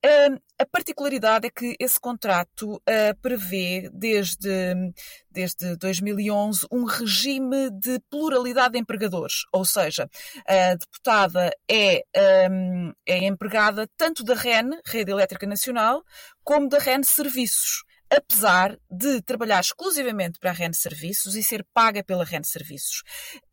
A 0.02 0.66
particularidade 0.66 1.48
é 1.48 1.50
que 1.50 1.76
esse 1.78 2.00
contrato 2.00 2.76
uh, 2.76 3.20
prevê, 3.22 3.90
desde, 3.94 4.94
desde 5.30 5.76
2011, 5.76 6.68
um 6.72 6.86
regime 6.86 7.70
de 7.70 8.00
pluralidade 8.10 8.74
de 8.74 8.80
empregadores, 8.80 9.44
ou 9.52 9.66
seja, 9.66 10.10
a 10.48 10.76
deputada 10.76 11.52
é, 11.70 12.04
é 12.14 13.18
empregada 13.26 13.90
tanto 13.98 14.24
da 14.24 14.36
REN, 14.36 14.70
Rede 14.86 15.12
Elétrica 15.12 15.46
Nacional, 15.46 16.04
como 16.44 16.70
da 16.70 16.78
REN 16.78 17.04
Serviços 17.04 17.84
apesar 18.12 18.76
de 18.90 19.22
trabalhar 19.22 19.60
exclusivamente 19.60 20.40
para 20.40 20.50
a 20.50 20.54
REN 20.54 20.74
Serviços 20.74 21.36
e 21.36 21.44
ser 21.44 21.64
paga 21.72 22.04
pela 22.04 22.26
REN 22.26 22.44
Serviços. 22.44 23.04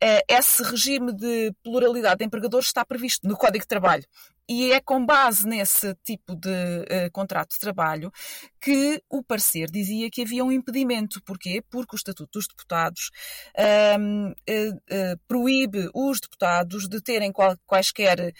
Uh, 0.02 0.24
esse 0.26 0.62
regime 0.62 1.12
de 1.12 1.52
pluralidade 1.62 2.18
de 2.18 2.24
empregadores 2.24 2.68
está 2.68 2.82
previsto 2.82 3.28
no 3.28 3.36
Código 3.36 3.64
de 3.64 3.68
Trabalho 3.68 4.04
e 4.48 4.72
é 4.72 4.80
com 4.80 5.04
base 5.04 5.46
nesse 5.46 5.94
tipo 6.04 6.36
de 6.36 6.48
uh, 6.48 7.10
contrato 7.12 7.50
de 7.50 7.58
trabalho 7.58 8.12
que 8.60 9.02
o 9.08 9.22
parecer 9.22 9.70
dizia 9.70 10.10
que 10.10 10.22
havia 10.22 10.44
um 10.44 10.50
impedimento. 10.50 11.22
Porquê? 11.22 11.62
Porque 11.70 11.94
o 11.94 11.98
Estatuto 11.98 12.30
dos 12.32 12.48
Deputados 12.48 13.10
uh, 13.56 14.30
uh, 14.30 15.20
proíbe 15.28 15.88
os 15.94 16.20
deputados 16.20 16.88
de 16.88 17.00
terem 17.00 17.32
qual, 17.32 17.56
quaisquer 17.66 18.32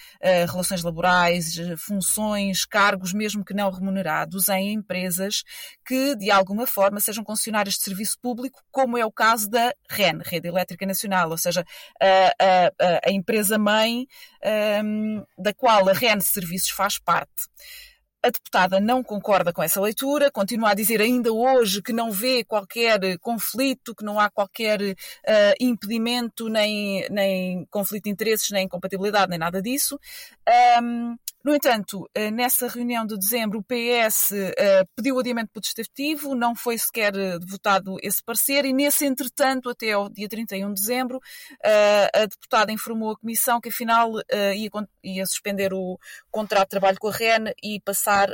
relações 0.49 0.83
laborais, 0.83 1.55
funções, 1.79 2.65
cargos, 2.65 3.13
mesmo 3.13 3.45
que 3.45 3.55
não 3.55 3.71
remunerados, 3.71 4.49
em 4.49 4.73
empresas 4.73 5.43
que, 5.85 6.17
de 6.17 6.31
alguma 6.31 6.67
forma, 6.67 7.01
sejam 7.01 7.23
concessionárias 7.23 7.75
de 7.77 7.83
serviço 7.83 8.19
público, 8.21 8.63
como 8.71 8.99
é 8.99 9.05
o 9.05 9.13
caso 9.13 9.49
da 9.49 9.73
REN, 9.89 10.21
Rede 10.25 10.49
Elétrica 10.49 10.87
Nacional, 10.87 11.31
ou 11.31 11.39
seja, 11.39 11.65
a, 12.01 12.71
a, 12.85 13.01
a 13.07 13.13
empresa-mãe 13.13 14.07
um, 14.85 15.25
da 15.37 15.53
qual 15.53 15.89
a 15.89 15.93
REN 15.93 16.21
Serviços 16.21 16.71
faz 16.71 16.99
parte. 16.99 17.49
A 18.23 18.31
deputada 18.31 18.81
não 18.81 19.05
concorda 19.05 19.53
com 19.53 19.63
essa 19.63 19.81
leitura, 19.81 20.33
continua 20.33 20.71
a 20.71 20.75
dizer 20.75 21.01
ainda 21.01 21.33
hoje 21.33 21.81
que 21.81 21.93
não 21.93 22.11
vê 22.11 22.43
qualquer 22.43 23.19
conflito, 23.21 23.95
que 23.95 24.05
não 24.05 24.19
há 24.19 24.29
qualquer 24.29 24.81
uh, 24.81 25.55
impedimento, 25.61 26.49
nem, 26.49 27.07
nem 27.09 27.65
conflito 27.71 28.05
de 28.05 28.11
interesses, 28.11 28.51
nem 28.51 28.65
incompatibilidade, 28.65 29.31
nem 29.31 29.39
nada 29.39 29.63
disso. 29.63 29.99
Um, 30.83 31.17
no 31.47 31.55
entanto, 31.55 32.11
eh, 32.13 32.29
nessa 32.29 32.67
reunião 32.67 33.07
de 33.07 33.17
dezembro, 33.17 33.61
o 33.61 33.63
PS 33.63 34.33
eh, 34.33 34.85
pediu 34.97 35.15
o 35.15 35.21
adiamento 35.21 35.53
putestativo, 35.53 36.35
não 36.35 36.57
foi 36.57 36.77
sequer 36.77 37.15
eh, 37.15 37.39
votado 37.39 37.97
esse 38.03 38.21
parecer, 38.21 38.65
e 38.65 38.73
nesse 38.73 39.07
entretanto, 39.07 39.71
até 39.71 39.93
ao 39.93 40.09
dia 40.09 40.29
31 40.29 40.75
de 40.75 40.81
dezembro, 40.81 41.21
a 42.13 42.27
deputada 42.27 42.73
informou 42.73 43.13
a 43.13 43.17
Comissão 43.17 43.61
que 43.61 43.69
afinal 43.69 44.11
ia, 44.57 44.71
ia 45.05 45.25
suspender 45.25 45.73
o 45.73 45.97
contrato 46.33 46.67
de 46.67 46.71
trabalho 46.71 46.99
com 46.99 47.09
a 47.09 47.13
REN 47.13 47.53
e 47.63 47.81
passar 47.81 48.29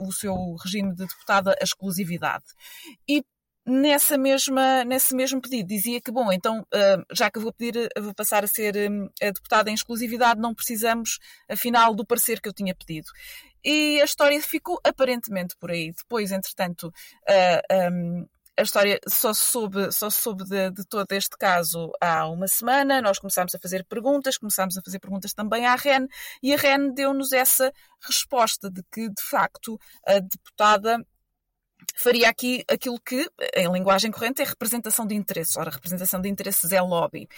o 0.00 0.12
seu 0.12 0.56
regime 0.62 0.90
de 0.94 1.06
deputada 1.06 1.56
a 1.58 1.64
exclusividade. 1.64 2.44
E 3.08 3.24
nessa 3.66 4.18
mesma, 4.18 4.84
nesse 4.84 5.14
mesmo 5.14 5.40
pedido 5.40 5.68
dizia 5.68 6.00
que, 6.00 6.10
bom, 6.10 6.32
então, 6.32 6.66
ah, 6.72 7.02
já 7.12 7.30
que 7.30 7.38
vou 7.38 7.52
pedir, 7.52 7.88
vou 7.98 8.14
passar 8.14 8.44
a 8.44 8.46
ser 8.46 8.90
hum, 8.90 9.08
a 9.22 9.26
deputada 9.26 9.70
em 9.70 9.74
exclusividade, 9.74 10.40
não 10.40 10.54
precisamos, 10.54 11.18
afinal, 11.48 11.94
do 11.94 12.06
parecer 12.06 12.40
que 12.40 12.48
eu 12.48 12.52
tinha 12.52 12.74
pedido. 12.74 13.06
E 13.64 14.00
a 14.00 14.04
história 14.04 14.40
ficou 14.42 14.78
aparentemente 14.84 15.56
por 15.58 15.70
aí. 15.70 15.90
Depois, 15.92 16.30
entretanto, 16.30 16.88
uh, 16.88 17.92
um, 17.92 18.26
a 18.56 18.62
história 18.62 19.00
só 19.08 19.32
soube, 19.32 19.90
só 19.90 20.10
soube 20.10 20.44
de, 20.44 20.70
de, 20.70 20.84
todo 20.86 21.10
este 21.12 21.36
caso 21.36 21.90
há 22.00 22.28
uma 22.28 22.46
semana. 22.46 23.00
Nós 23.00 23.18
começámos 23.18 23.54
a 23.54 23.58
fazer 23.58 23.84
perguntas, 23.84 24.36
começámos 24.36 24.76
a 24.76 24.82
fazer 24.82 24.98
perguntas 25.00 25.32
também 25.32 25.66
à 25.66 25.74
REN 25.74 26.06
e 26.42 26.52
a 26.52 26.56
REN 26.56 26.92
deu-nos 26.92 27.32
essa 27.32 27.72
resposta 28.00 28.70
de 28.70 28.82
que, 28.92 29.08
de 29.08 29.22
facto, 29.22 29.78
a 30.06 30.20
deputada 30.20 31.04
faria 31.96 32.28
aqui 32.28 32.64
aquilo 32.68 33.00
que, 33.00 33.28
em 33.54 33.70
linguagem 33.72 34.10
corrente, 34.10 34.42
é 34.42 34.44
representação 34.44 35.06
de 35.06 35.14
interesses. 35.14 35.56
Ora, 35.56 35.70
representação 35.70 36.20
de 36.20 36.28
interesses 36.28 36.72
é 36.72 36.80
lobby. 36.80 37.28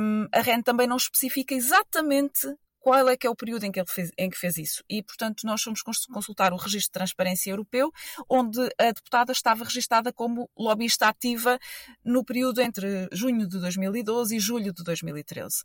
Um, 0.00 0.26
a 0.32 0.40
REN 0.40 0.62
também 0.62 0.86
não 0.86 0.96
especifica 0.96 1.54
exatamente 1.54 2.46
qual 2.86 3.08
é 3.08 3.16
que 3.16 3.26
é 3.26 3.30
o 3.30 3.34
período 3.34 3.64
em 3.64 3.72
que, 3.72 3.80
ele 3.80 3.88
fez, 3.88 4.12
em 4.16 4.30
que 4.30 4.38
fez 4.38 4.56
isso. 4.56 4.84
E, 4.88 5.02
portanto, 5.02 5.44
nós 5.44 5.60
fomos 5.60 5.82
consultar 5.82 6.52
o 6.52 6.56
Registro 6.56 6.92
de 6.92 6.92
Transparência 6.92 7.50
Europeu, 7.50 7.90
onde 8.28 8.60
a 8.78 8.92
deputada 8.92 9.32
estava 9.32 9.64
registada 9.64 10.12
como 10.12 10.48
lobbyista 10.56 11.08
ativa 11.08 11.58
no 12.04 12.24
período 12.24 12.60
entre 12.60 13.08
junho 13.10 13.48
de 13.48 13.58
2012 13.58 14.36
e 14.36 14.38
julho 14.38 14.72
de 14.72 14.84
2013. 14.84 15.64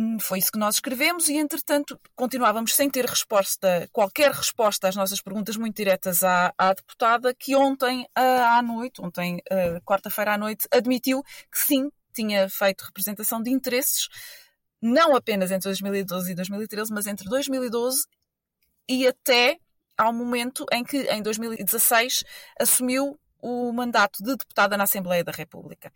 Hum, 0.00 0.18
foi 0.18 0.38
isso 0.38 0.50
que 0.50 0.58
nós 0.58 0.76
escrevemos 0.76 1.28
e, 1.28 1.36
entretanto, 1.36 2.00
continuávamos 2.16 2.74
sem 2.74 2.88
ter 2.88 3.04
resposta, 3.04 3.86
qualquer 3.92 4.30
resposta 4.30 4.88
às 4.88 4.96
nossas 4.96 5.20
perguntas 5.20 5.58
muito 5.58 5.76
diretas 5.76 6.24
à, 6.24 6.54
à 6.56 6.72
deputada, 6.72 7.34
que 7.34 7.54
ontem 7.54 8.06
à 8.14 8.62
noite, 8.62 9.02
ontem, 9.02 9.42
quarta-feira 9.84 10.32
à 10.32 10.38
noite, 10.38 10.66
admitiu 10.72 11.22
que 11.22 11.58
sim, 11.58 11.90
tinha 12.14 12.48
feito 12.48 12.86
representação 12.86 13.42
de 13.42 13.50
interesses, 13.50 14.08
não 14.80 15.14
apenas 15.14 15.50
entre 15.50 15.68
2012 15.68 16.32
e 16.32 16.34
2013, 16.34 16.90
mas 16.94 17.06
entre 17.06 17.28
2012 17.28 18.06
e 18.88 19.06
até 19.06 19.58
ao 19.98 20.14
momento 20.14 20.64
em 20.72 20.82
que, 20.82 20.96
em 21.12 21.20
2016, 21.20 22.24
assumiu 22.58 23.20
o 23.38 23.70
mandato 23.70 24.22
de 24.22 24.34
deputada 24.34 24.78
na 24.78 24.84
Assembleia 24.84 25.22
da 25.22 25.32
República. 25.32 25.92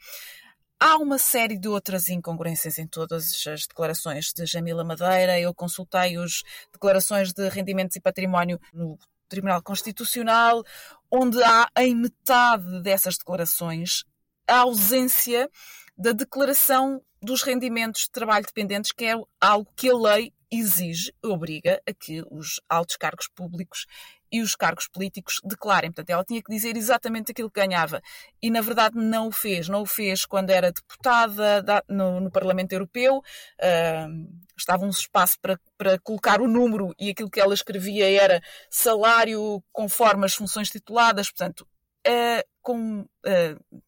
Há 0.78 0.96
uma 0.98 1.18
série 1.18 1.58
de 1.58 1.68
outras 1.68 2.08
incongruências 2.08 2.78
em 2.78 2.86
todas 2.86 3.46
as 3.46 3.66
declarações 3.66 4.32
de 4.32 4.44
Jamila 4.44 4.84
Madeira. 4.84 5.38
Eu 5.38 5.54
consultei 5.54 6.16
as 6.16 6.42
declarações 6.72 7.32
de 7.32 7.48
rendimentos 7.48 7.96
e 7.96 8.00
património 8.00 8.60
no 8.72 8.98
Tribunal 9.28 9.62
Constitucional, 9.62 10.62
onde 11.10 11.42
há 11.42 11.68
em 11.78 11.94
metade 11.94 12.82
dessas 12.82 13.16
declarações 13.16 14.04
a 14.46 14.58
ausência 14.58 15.48
da 15.96 16.12
declaração 16.12 17.00
dos 17.22 17.42
rendimentos 17.42 18.02
de 18.02 18.10
trabalho 18.10 18.44
dependentes, 18.44 18.92
que 18.92 19.06
é 19.06 19.14
algo 19.40 19.70
que 19.74 19.88
a 19.88 19.96
lei 19.96 20.32
exige, 20.50 21.12
obriga 21.24 21.80
a 21.88 21.92
que 21.92 22.22
os 22.30 22.60
altos 22.68 22.96
cargos 22.96 23.28
públicos 23.28 23.86
e 24.34 24.42
os 24.42 24.56
cargos 24.56 24.88
políticos 24.88 25.40
declarem. 25.44 25.92
Portanto, 25.92 26.10
ela 26.10 26.24
tinha 26.24 26.42
que 26.42 26.52
dizer 26.52 26.76
exatamente 26.76 27.30
aquilo 27.30 27.48
que 27.48 27.60
ganhava. 27.60 28.02
E, 28.42 28.50
na 28.50 28.60
verdade, 28.60 28.96
não 28.98 29.28
o 29.28 29.32
fez. 29.32 29.68
Não 29.68 29.82
o 29.82 29.86
fez 29.86 30.26
quando 30.26 30.50
era 30.50 30.72
deputada 30.72 31.62
no, 31.88 32.18
no 32.18 32.32
Parlamento 32.32 32.72
Europeu. 32.72 33.18
Uh, 33.18 34.42
estava 34.58 34.84
um 34.84 34.90
espaço 34.90 35.38
para, 35.40 35.56
para 35.78 36.00
colocar 36.00 36.40
o 36.40 36.48
número 36.48 36.92
e 36.98 37.10
aquilo 37.10 37.30
que 37.30 37.40
ela 37.40 37.54
escrevia 37.54 38.10
era 38.10 38.42
salário 38.68 39.62
conforme 39.72 40.26
as 40.26 40.34
funções 40.34 40.68
tituladas. 40.68 41.30
Portanto, 41.30 41.64
uh, 42.04 42.42
com. 42.60 43.02
Uh, 43.02 43.84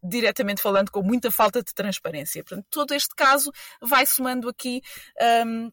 diretamente 0.00 0.62
falando, 0.62 0.88
com 0.88 1.02
muita 1.02 1.32
falta 1.32 1.60
de 1.60 1.74
transparência. 1.74 2.44
Portanto, 2.44 2.64
todo 2.70 2.94
este 2.94 3.12
caso 3.16 3.50
vai 3.82 4.06
somando 4.06 4.48
aqui 4.48 4.80
um, 5.44 5.68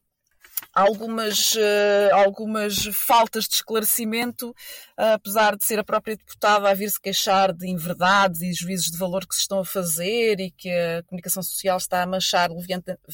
algumas, 0.73 1.55
uh, 1.55 2.15
algumas 2.25 2.85
faltas 2.93 3.45
de 3.47 3.55
esclarecimento, 3.55 4.49
uh, 4.97 5.13
apesar 5.13 5.55
de 5.55 5.65
ser 5.65 5.79
a 5.79 5.83
própria 5.83 6.15
deputada 6.15 6.69
a 6.69 6.73
vir-se 6.73 6.99
queixar 6.99 7.53
de 7.53 7.67
inverdades 7.67 8.41
e 8.41 8.53
juízos 8.53 8.91
de 8.91 8.97
valor 8.97 9.25
que 9.27 9.35
se 9.35 9.41
estão 9.41 9.59
a 9.59 9.65
fazer 9.65 10.39
e 10.39 10.51
que 10.51 10.69
a 10.69 11.03
comunicação 11.03 11.43
social 11.43 11.77
está 11.77 12.01
a 12.01 12.07
manchar 12.07 12.49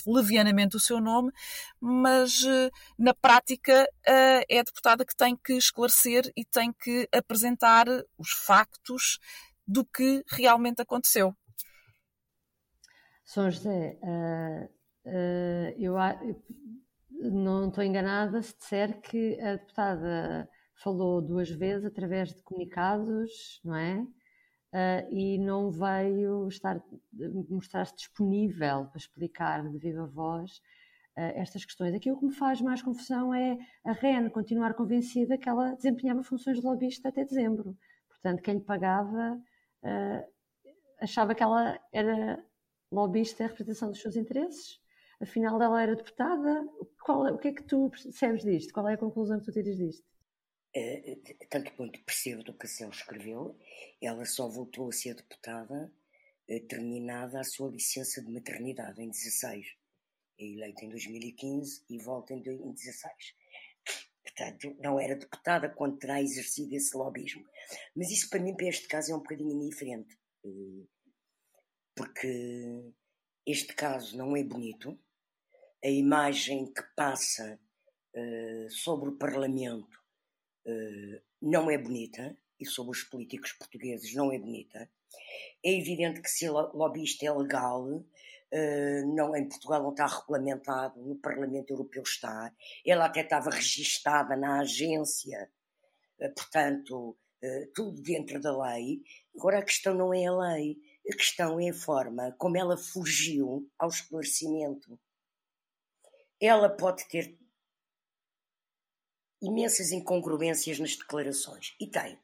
levianamente 0.06 0.76
o 0.76 0.80
seu 0.80 1.00
nome, 1.00 1.32
mas 1.80 2.44
uh, 2.44 2.72
na 2.98 3.14
prática 3.14 3.88
é 4.06 4.60
a 4.60 4.64
deputada 4.64 5.06
que 5.06 5.16
tem 5.16 5.36
que 5.36 5.54
esclarecer 5.54 6.32
e 6.36 6.46
tem 6.46 6.72
que 6.72 7.08
apresentar 7.12 7.88
os 8.18 8.32
factos 8.32 9.20
do 9.68 9.84
que 9.84 10.24
realmente 10.30 10.82
aconteceu. 10.82 11.36
São 13.26 13.52
José, 13.52 13.98
eu 15.78 15.98
não 17.20 17.70
estou 17.70 17.84
enganada 17.84 18.42
se 18.42 18.56
disser 18.58 19.02
que 19.02 19.40
a 19.42 19.56
deputada 19.56 20.50
falou 20.76 21.22
duas 21.22 21.50
vezes 21.50 21.86
através 21.86 22.34
de 22.34 22.42
comunicados, 22.44 23.60
não 23.64 23.76
é? 23.76 24.06
Uh, 24.74 25.14
e 25.14 25.38
não 25.40 25.72
veio 25.72 26.48
estar 26.50 26.82
mostrar-se 27.50 27.96
disponível 27.96 28.86
para 28.86 28.98
explicar 28.98 29.68
de 29.68 29.78
viva 29.78 30.06
voz 30.06 30.58
uh, 31.18 31.34
estas 31.36 31.66
questões. 31.66 31.96
Aqui 31.96 32.12
o 32.12 32.18
que 32.18 32.26
me 32.26 32.34
faz 32.34 32.62
mais 32.62 32.82
confusão 32.82 33.34
é 33.34 33.58
a 33.86 33.94
REN 33.94 34.30
continuar 34.30 34.74
convencida 34.74 35.38
que 35.38 35.50
ela 35.50 35.74
desempenhava 35.74 36.22
funções 36.22 36.60
de 36.60 36.66
lobbyista 36.66 37.10
até 37.10 37.24
dezembro. 37.24 37.76
Portanto, 38.10 38.42
quem 38.44 38.56
lhe 38.56 38.64
pagava 38.64 39.40
uh, 39.84 40.34
achava 41.00 41.34
que 41.34 41.42
ela 41.42 41.80
era 41.92 42.44
lobbyista 42.92 43.44
em 43.44 43.48
representação 43.48 43.90
dos 43.90 44.02
seus 44.02 44.16
interesses 44.16 44.80
afinal 45.22 45.62
ela 45.62 45.82
era 45.82 45.96
deputada. 45.96 46.68
Qual, 47.04 47.34
o 47.34 47.38
que 47.38 47.50
é 47.50 47.54
que 47.54 47.64
tu 47.64 47.90
percebes 47.90 48.44
disto? 48.44 48.74
Qual 48.74 48.88
é 48.88 48.94
a 48.94 48.98
conclusão 48.98 49.40
que 49.40 49.46
tu 49.46 49.52
tiras 49.52 49.78
disto? 49.78 50.06
É, 50.76 51.18
tanto 51.50 51.72
quanto 51.74 52.04
percebo 52.04 52.44
do 52.44 52.54
que 52.54 52.66
a 52.66 52.70
Céu 52.70 52.90
escreveu, 52.90 53.58
ela 54.02 54.26
só 54.26 54.48
voltou 54.48 54.90
a 54.90 54.92
ser 54.92 55.16
deputada 55.16 55.92
é, 56.48 56.60
terminada 56.60 57.40
a 57.40 57.44
sua 57.44 57.70
licença 57.70 58.22
de 58.22 58.32
maternidade 58.32 59.02
em 59.02 59.10
16. 59.10 59.66
É 60.40 60.46
eleita 60.46 60.86
em 60.86 60.90
2015 60.90 61.84
e 61.90 61.98
volta 62.00 62.34
em 62.34 62.42
2016. 62.42 63.36
Portanto, 64.24 64.78
não 64.80 65.00
era 65.00 65.16
deputada 65.16 65.70
quando 65.70 65.98
terá 65.98 66.22
exercido 66.22 66.76
esse 66.76 66.96
lobismo. 66.96 67.44
Mas 67.96 68.12
isso 68.12 68.30
para 68.30 68.40
mim, 68.40 68.56
para 68.56 68.68
este 68.68 68.88
caso, 68.88 69.12
é 69.12 69.16
um 69.16 69.20
bocadinho 69.20 69.52
indiferente. 69.52 70.16
Porque 71.96 72.94
este 73.46 73.74
caso 73.74 74.16
não 74.18 74.36
é 74.36 74.44
bonito, 74.44 75.00
a 75.84 75.90
imagem 75.90 76.66
que 76.66 76.82
passa 76.96 77.60
uh, 78.16 78.70
sobre 78.70 79.10
o 79.10 79.18
Parlamento 79.18 80.00
uh, 80.66 81.22
não 81.42 81.70
é 81.70 81.78
bonita 81.78 82.36
e 82.60 82.66
sobre 82.66 82.92
os 82.92 83.04
políticos 83.04 83.54
portugueses 83.54 84.14
não 84.16 84.32
é 84.32 84.40
bonita. 84.40 84.90
É 85.64 85.72
evidente 85.72 86.22
que 86.22 86.30
se 86.30 86.50
lobbyista 86.50 87.26
é 87.26 87.32
legal, 87.32 87.84
uh, 87.86 89.16
não, 89.16 89.36
em 89.36 89.48
Portugal 89.48 89.84
não 89.84 89.92
está 89.92 90.08
regulamentado, 90.08 91.00
no 91.00 91.16
Parlamento 91.18 91.72
Europeu 91.72 92.02
está. 92.02 92.52
Ela 92.86 93.06
até 93.06 93.22
estava 93.22 93.52
registada 93.52 94.36
na 94.36 94.62
agência, 94.62 95.52
portanto, 96.36 97.16
tudo 97.76 98.02
dentro 98.02 98.42
da 98.42 98.58
lei. 98.66 99.04
Agora 99.36 99.60
a 99.60 99.64
questão 99.64 99.94
não 99.94 100.12
é 100.12 100.26
a 100.26 100.36
lei, 100.36 100.76
a 101.08 101.16
questão 101.16 101.60
é 101.60 101.70
a 101.70 101.74
forma 101.74 102.36
como 102.40 102.58
ela 102.58 102.76
fugiu 102.76 103.70
ao 103.78 103.90
esclarecimento 103.90 105.00
ela 106.40 106.70
pode 106.70 107.08
ter 107.08 107.38
imensas 109.42 109.92
incongruências 109.92 110.80
nas 110.80 110.96
declarações. 110.96 111.76
E 111.80 111.88
tem. 111.88 112.20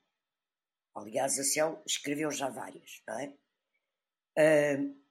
Aliás, 0.95 1.39
a 1.39 1.43
Cel 1.43 1.81
escreveu 1.85 2.31
já 2.31 2.49
várias, 2.49 3.01
não 3.07 3.19
é? 3.19 3.33
Uh, 4.37 5.03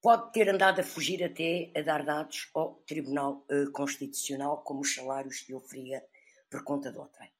pode 0.00 0.32
ter 0.32 0.48
andado 0.48 0.80
a 0.80 0.84
fugir 0.84 1.22
até 1.22 1.72
a 1.76 1.82
dar 1.82 2.04
dados 2.04 2.50
ao 2.54 2.74
Tribunal 2.86 3.44
uh, 3.50 3.70
Constitucional, 3.72 4.62
como 4.62 4.80
os 4.80 4.94
salários 4.94 5.40
que 5.40 5.54
oferia 5.54 6.06
por 6.48 6.62
conta 6.62 6.92
do 6.92 7.00
outrem. 7.00 7.32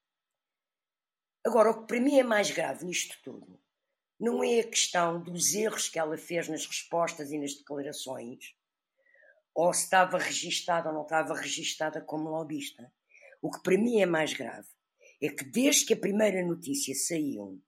Agora, 1.45 1.71
o 1.71 1.81
que 1.81 1.87
para 1.87 2.01
mim 2.01 2.19
é 2.19 2.25
mais 2.25 2.51
grave 2.51 2.85
nisto 2.85 3.17
tudo 3.23 3.61
não 4.19 4.43
é 4.43 4.61
a 4.61 4.69
questão 4.69 5.23
dos 5.23 5.55
erros 5.55 5.89
que 5.89 5.99
ela 5.99 6.17
fez 6.17 6.49
nas 6.49 6.67
respostas 6.67 7.31
e 7.31 7.39
nas 7.39 7.55
declarações, 7.55 8.55
ou 9.57 9.73
se 9.73 9.85
estava 9.85 10.19
registada 10.19 10.91
ou 10.91 10.95
não 10.95 11.03
estava 11.03 11.35
registada 11.35 11.99
como 12.03 12.29
lobista. 12.29 12.93
O 13.41 13.51
que 13.51 13.63
para 13.63 13.79
mim 13.79 14.03
é 14.03 14.07
mais 14.07 14.35
grave 14.35 14.69
é 15.21 15.31
que 15.31 15.45
desde 15.45 15.87
que 15.87 15.95
a 15.95 15.99
primeira 15.99 16.45
notícia 16.45 16.95
saiu, 16.95 17.59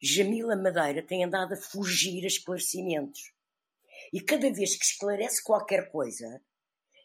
Jamila 0.00 0.56
Madeira 0.56 1.00
tem 1.00 1.22
andado 1.22 1.54
a 1.54 1.56
fugir 1.56 2.24
a 2.24 2.26
esclarecimentos. 2.26 3.32
E 4.12 4.20
cada 4.20 4.52
vez 4.52 4.74
que 4.74 4.84
esclarece 4.84 5.44
qualquer 5.44 5.92
coisa, 5.92 6.42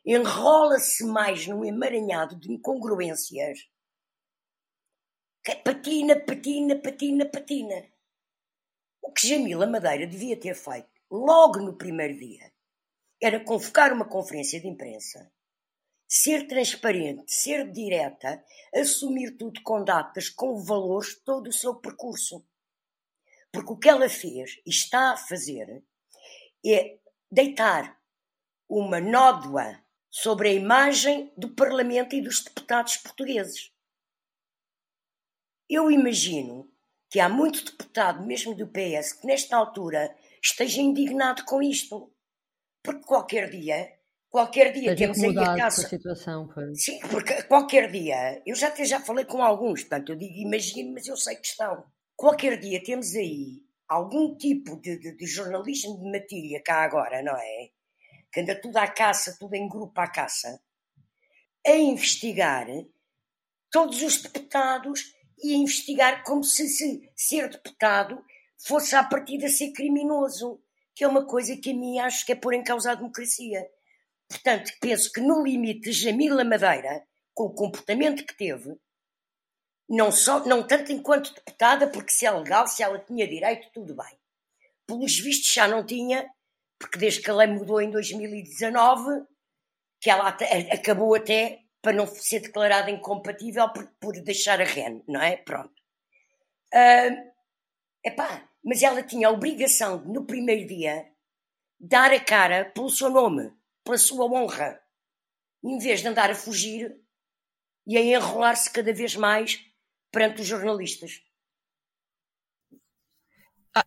enrola-se 0.03 1.05
mais 1.05 1.45
num 1.45 1.63
emaranhado 1.63 2.35
de 2.35 2.51
incongruências. 2.51 3.69
Patina, 5.63 6.19
patina, 6.19 6.75
patina, 6.75 7.25
patina. 7.29 7.87
O 8.99 9.11
que 9.11 9.27
Jamila 9.27 9.67
Madeira 9.67 10.07
devia 10.07 10.35
ter 10.35 10.55
feito 10.55 10.89
logo 11.11 11.59
no 11.59 11.77
primeiro 11.77 12.17
dia 12.17 12.51
era 13.21 13.43
convocar 13.43 13.93
uma 13.93 14.07
conferência 14.07 14.59
de 14.59 14.67
imprensa, 14.67 15.31
ser 16.07 16.47
transparente, 16.47 17.23
ser 17.27 17.71
direta, 17.71 18.43
assumir 18.73 19.37
tudo 19.37 19.61
com 19.63 19.83
datas, 19.83 20.29
com 20.29 20.55
valores, 20.63 21.19
todo 21.23 21.47
o 21.47 21.53
seu 21.53 21.75
percurso. 21.75 22.45
Porque 23.51 23.73
o 23.73 23.77
que 23.77 23.89
ela 23.89 24.09
fez 24.09 24.59
e 24.65 24.69
está 24.69 25.13
a 25.13 25.17
fazer 25.17 25.83
é 26.65 26.99
deitar 27.31 27.99
uma 28.69 28.99
nódoa 28.99 29.83
sobre 30.09 30.49
a 30.49 30.53
imagem 30.53 31.31
do 31.37 31.49
Parlamento 31.49 32.15
e 32.15 32.21
dos 32.21 32.43
deputados 32.43 32.97
portugueses. 32.97 33.71
Eu 35.69 35.91
imagino 35.91 36.71
que 37.09 37.19
há 37.19 37.29
muito 37.29 37.63
deputado, 37.63 38.25
mesmo 38.25 38.55
do 38.55 38.67
PS, 38.67 39.13
que 39.13 39.27
nesta 39.27 39.55
altura 39.55 40.15
esteja 40.41 40.81
indignado 40.81 41.43
com 41.45 41.61
isto. 41.61 42.11
Porque 42.87 43.03
qualquer 43.03 43.49
dia, 43.49 43.99
qualquer 44.29 44.71
dia 44.71 44.95
temos 44.95 45.21
aí 45.21 45.37
a 45.37 45.57
caça. 45.57 45.85
A 45.85 45.89
situação, 45.89 46.49
pois. 46.53 46.81
Sim, 46.81 46.99
porque 47.09 47.43
qualquer 47.43 47.91
dia, 47.91 48.41
eu 48.45 48.55
já, 48.55 48.69
até 48.69 48.85
já 48.85 49.01
falei 49.01 49.25
com 49.25 49.43
alguns, 49.43 49.81
portanto, 49.81 50.13
eu 50.13 50.15
digo 50.15 50.35
imagino, 50.35 50.93
mas 50.93 51.05
eu 51.05 51.17
sei 51.17 51.35
que 51.35 51.47
estão. 51.47 51.83
Qualquer 52.15 52.57
dia 52.57 52.81
temos 52.81 53.13
aí 53.13 53.61
algum 53.89 54.37
tipo 54.37 54.79
de, 54.79 54.97
de, 54.99 55.17
de 55.17 55.25
jornalismo 55.25 55.99
de 55.99 56.09
matéria 56.09 56.63
cá 56.63 56.83
agora, 56.83 57.21
não 57.21 57.35
é? 57.35 57.71
Que 58.31 58.39
anda 58.39 58.55
tudo 58.55 58.77
à 58.77 58.87
caça, 58.87 59.35
tudo 59.37 59.53
em 59.53 59.67
grupo 59.67 59.99
à 59.99 60.07
caça, 60.07 60.61
a 61.65 61.71
investigar 61.71 62.67
todos 63.69 64.01
os 64.01 64.21
deputados 64.21 65.13
e 65.43 65.53
a 65.53 65.57
investigar 65.57 66.23
como 66.23 66.41
se, 66.41 66.69
se 66.69 67.11
ser 67.17 67.49
deputado 67.49 68.23
fosse 68.57 68.95
a 68.95 69.03
partir 69.03 69.39
de 69.39 69.49
ser 69.49 69.73
criminoso 69.73 70.61
que 70.97 71.03
é 71.03 71.07
uma 71.07 71.27
coisa 71.27 71.55
que 71.55 71.69
a 71.69 71.73
mim 71.75 71.99
acho 71.99 72.25
que 72.25 72.31
é 72.31 72.35
pôr 72.35 72.55
em 72.55 72.63
causa 72.63 72.91
a 72.91 72.95
democracia. 72.95 73.69
Portanto, 74.27 74.73
penso 74.81 75.11
que 75.11 75.21
no 75.21 75.43
limite 75.43 75.91
Jamila 75.91 76.43
Madeira, 76.43 77.05
com 77.35 77.43
o 77.43 77.53
comportamento 77.53 78.25
que 78.25 78.35
teve, 78.35 78.75
não, 79.87 80.11
só, 80.11 80.43
não 80.43 80.65
tanto 80.65 80.91
enquanto 80.91 81.35
deputada, 81.35 81.87
porque 81.87 82.11
se 82.11 82.25
é 82.25 82.31
legal, 82.31 82.65
se 82.65 82.81
ela 82.81 82.97
tinha 82.97 83.27
direito, 83.27 83.69
tudo 83.71 83.95
bem. 83.95 84.19
Pelos 84.87 85.19
vistos 85.19 85.53
já 85.53 85.67
não 85.67 85.85
tinha, 85.85 86.27
porque 86.79 86.97
desde 86.97 87.21
que 87.21 87.29
a 87.29 87.35
lei 87.35 87.47
mudou 87.47 87.79
em 87.79 87.91
2019, 87.91 89.23
que 90.01 90.09
ela 90.09 90.29
até, 90.29 90.73
acabou 90.73 91.13
até 91.13 91.59
para 91.79 91.93
não 91.93 92.07
ser 92.07 92.39
declarada 92.39 92.89
incompatível 92.89 93.71
por, 93.71 93.87
por 93.99 94.13
deixar 94.23 94.59
a 94.59 94.63
REN, 94.63 95.03
não 95.07 95.21
é? 95.21 95.37
Pronto. 95.37 95.75
Uh, 96.73 97.31
epá, 98.03 98.49
mas 98.63 98.83
ela 98.83 99.03
tinha 99.03 99.27
a 99.27 99.31
obrigação 99.31 100.01
de, 100.01 100.09
no 100.09 100.25
primeiro 100.25 100.67
dia, 100.67 101.09
dar 101.79 102.11
a 102.11 102.19
cara 102.19 102.65
pelo 102.65 102.89
seu 102.89 103.09
nome, 103.09 103.51
pela 103.83 103.97
sua 103.97 104.25
honra, 104.25 104.79
em 105.63 105.77
vez 105.77 106.01
de 106.01 106.07
andar 106.07 106.29
a 106.31 106.35
fugir 106.35 106.95
e 107.85 107.97
a 107.97 108.01
enrolar-se 108.01 108.71
cada 108.71 108.93
vez 108.93 109.15
mais 109.15 109.63
perante 110.11 110.41
os 110.41 110.47
jornalistas. 110.47 111.21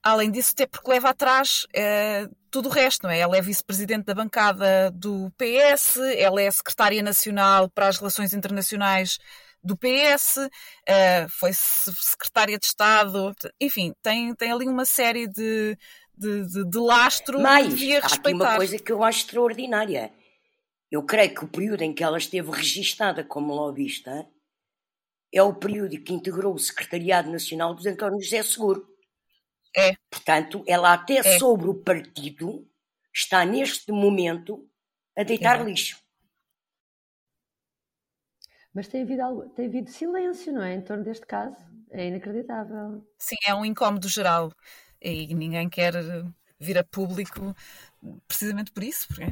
Além 0.02 0.30
disso, 0.30 0.52
até 0.52 0.66
porque 0.66 0.88
leva 0.88 1.10
atrás 1.10 1.66
é, 1.74 2.28
tudo 2.50 2.68
o 2.68 2.72
resto, 2.72 3.04
não 3.04 3.10
é? 3.10 3.18
Ela 3.18 3.36
é 3.36 3.42
vice-presidente 3.42 4.04
da 4.04 4.14
bancada 4.14 4.90
do 4.92 5.32
PS, 5.32 5.96
ela 6.16 6.40
é 6.40 6.50
secretária 6.50 7.02
nacional 7.02 7.68
para 7.68 7.88
as 7.88 7.98
relações 7.98 8.32
internacionais 8.32 9.18
do 9.62 9.76
PS, 9.76 10.36
uh, 10.38 11.28
foi 11.38 11.50
secretária 11.52 12.58
de 12.58 12.66
Estado, 12.66 13.34
enfim, 13.60 13.92
tem, 14.02 14.34
tem 14.34 14.52
ali 14.52 14.66
uma 14.66 14.84
série 14.84 15.26
de, 15.28 15.76
de, 16.16 16.46
de, 16.46 16.64
de 16.70 16.78
lastro 16.78 17.40
Mais, 17.40 17.66
que 17.66 17.74
devia 17.74 18.00
respeitar. 18.00 18.28
Há 18.28 18.30
aqui 18.30 18.52
uma 18.52 18.56
coisa 18.56 18.78
que 18.78 18.92
eu 18.92 19.04
acho 19.04 19.18
extraordinária. 19.20 20.12
Eu 20.90 21.04
creio 21.04 21.34
que 21.34 21.44
o 21.44 21.48
período 21.48 21.82
em 21.82 21.94
que 21.94 22.02
ela 22.02 22.18
esteve 22.18 22.50
registada 22.50 23.22
como 23.22 23.54
lobista 23.54 24.26
é 25.32 25.42
o 25.42 25.54
período 25.54 26.00
que 26.02 26.12
integrou 26.12 26.54
o 26.54 26.58
Secretariado 26.58 27.30
Nacional 27.30 27.74
dos 27.74 27.86
António 27.86 28.20
José 28.20 28.42
Seguro. 28.42 28.86
É. 29.76 29.94
Portanto, 30.10 30.64
ela 30.66 30.92
até 30.92 31.18
É. 31.18 31.38
sobre 31.38 31.68
o 31.68 31.74
partido 31.74 32.66
está 33.14 33.44
neste 33.44 33.92
momento 33.92 34.68
a 35.16 35.22
deitar 35.22 35.56
Exato. 35.56 35.70
lixo. 35.70 35.99
Mas 38.74 38.88
tem 38.88 39.02
havido, 39.02 39.22
algo, 39.22 39.48
tem 39.50 39.66
havido 39.66 39.90
silêncio, 39.90 40.52
não 40.52 40.62
é? 40.62 40.74
Em 40.74 40.80
torno 40.80 41.04
deste 41.04 41.26
caso. 41.26 41.56
É 41.90 42.06
inacreditável. 42.06 43.04
Sim, 43.18 43.36
é 43.46 43.54
um 43.54 43.64
incómodo 43.64 44.08
geral 44.08 44.52
e 45.02 45.34
ninguém 45.34 45.68
quer 45.68 45.94
vir 46.58 46.78
a 46.78 46.84
público 46.84 47.54
precisamente 48.28 48.70
por 48.70 48.84
isso. 48.84 49.08
Porque 49.08 49.24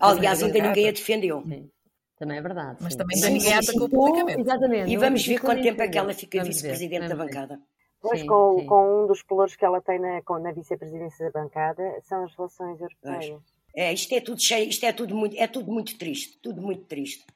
Aliás, 0.00 0.42
ainda 0.42 0.60
ninguém 0.60 0.88
a 0.88 0.92
defendeu. 0.92 1.42
Sim. 1.46 1.70
Também 2.18 2.38
é 2.38 2.42
verdade. 2.42 2.78
Mas 2.80 2.92
sim. 2.92 2.98
também 2.98 3.16
ainda 3.16 3.30
ninguém 3.30 3.54
a 3.54 3.62
sim, 3.62 3.70
atacou 3.70 3.88
sim. 3.88 3.96
publicamente. 3.96 4.40
Exatamente. 4.40 4.92
E 4.92 4.96
vamos 4.96 5.26
ver 5.26 5.40
quanto 5.40 5.62
tempo 5.62 5.82
é 5.82 5.88
que 5.88 5.98
ela 5.98 6.12
fica 6.12 6.42
vice-presidente 6.42 7.08
da 7.08 7.16
bancada. 7.16 7.60
Pois 8.02 8.20
Sim, 8.20 8.26
com, 8.26 8.58
sim. 8.58 8.66
com 8.66 9.04
um 9.04 9.06
dos 9.06 9.22
pelouros 9.22 9.54
que 9.54 9.64
ela 9.64 9.80
tem 9.82 9.98
na, 9.98 10.22
na 10.40 10.52
vice-presidência 10.52 11.30
da 11.30 11.42
bancada 11.42 11.82
são 12.02 12.24
as 12.24 12.34
relações 12.34 12.80
europeias. 12.80 13.42
É, 13.76 13.92
isto 13.92 14.14
é 14.14 14.20
tudo 14.20 14.40
cheio, 14.40 14.70
isto 14.70 14.84
é 14.84 14.92
tudo 14.92 15.14
muito, 15.14 15.36
é 15.36 15.46
tudo 15.46 15.70
muito 15.70 15.96
triste, 15.98 16.38
tudo 16.42 16.62
muito 16.62 16.84
triste. 16.84 17.26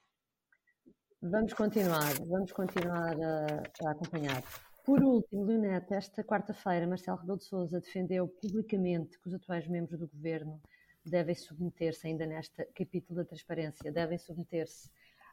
Vamos 1.27 1.55
continuar, 1.55 2.13
vamos 2.27 2.53
continuar 2.53 3.17
a, 3.19 3.87
a 3.87 3.91
acompanhar. 3.93 4.45
Por 4.85 5.03
último, 5.03 5.47
Leonete, 5.47 5.95
esta 5.95 6.23
quarta-feira, 6.23 6.87
Marcelo 6.87 7.17
Rebelo 7.17 7.39
de 7.39 7.45
Sousa 7.45 7.81
defendeu 7.81 8.29
publicamente 8.29 9.19
que 9.19 9.29
os 9.29 9.35
atuais 9.35 9.67
membros 9.67 9.99
do 9.99 10.07
governo 10.07 10.61
devem 11.03 11.35
submeter-se, 11.35 12.07
ainda 12.07 12.27
neste 12.27 12.63
capítulo 12.75 13.21
da 13.21 13.25
transparência, 13.25 13.91
devem 13.91 14.19
submeter-se 14.19 14.91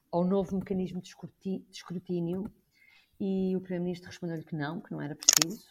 ao 0.09 0.23
novo 0.23 0.55
mecanismo 0.55 1.01
de 1.01 1.13
escrutínio 1.69 2.49
e 3.19 3.53
o 3.57 3.59
Primeiro-Ministro 3.59 4.07
respondeu-lhe 4.07 4.45
que 4.45 4.55
não, 4.55 4.79
que 4.79 4.93
não 4.93 5.01
era 5.01 5.13
preciso. 5.13 5.67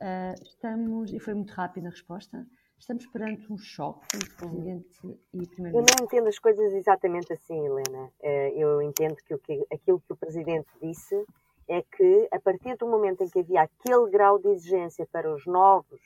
Ah, 0.00 0.34
estamos, 0.42 1.12
e 1.12 1.18
foi 1.18 1.34
muito 1.34 1.52
rápida 1.52 1.88
a 1.88 1.90
resposta, 1.90 2.46
estamos 2.78 3.06
perante 3.06 3.52
um 3.52 3.58
choque 3.58 4.06
entre 4.16 4.34
Presidente 4.36 4.98
e 5.04 5.38
Eu 5.42 5.46
Primeiro-Ministro. 5.48 5.96
não 5.98 6.04
entendo 6.06 6.28
as 6.28 6.38
coisas 6.38 6.72
exatamente 6.72 7.32
assim, 7.32 7.66
Helena. 7.66 8.10
Eh, 8.22 8.52
Eu 8.56 8.80
entendo 8.82 9.16
que, 9.16 9.34
aquilo 9.72 10.00
que 10.00 10.12
o 10.12 10.16
Presidente 10.16 10.68
disse 10.80 11.24
é 11.68 11.82
que, 11.82 12.28
a 12.32 12.40
partir 12.40 12.76
do 12.76 12.86
momento 12.86 13.22
em 13.22 13.28
que 13.28 13.40
havia 13.40 13.62
aquele 13.62 14.10
grau 14.10 14.38
de 14.38 14.48
exigência 14.48 15.06
para 15.12 15.32
os 15.32 15.44
novos 15.46 16.00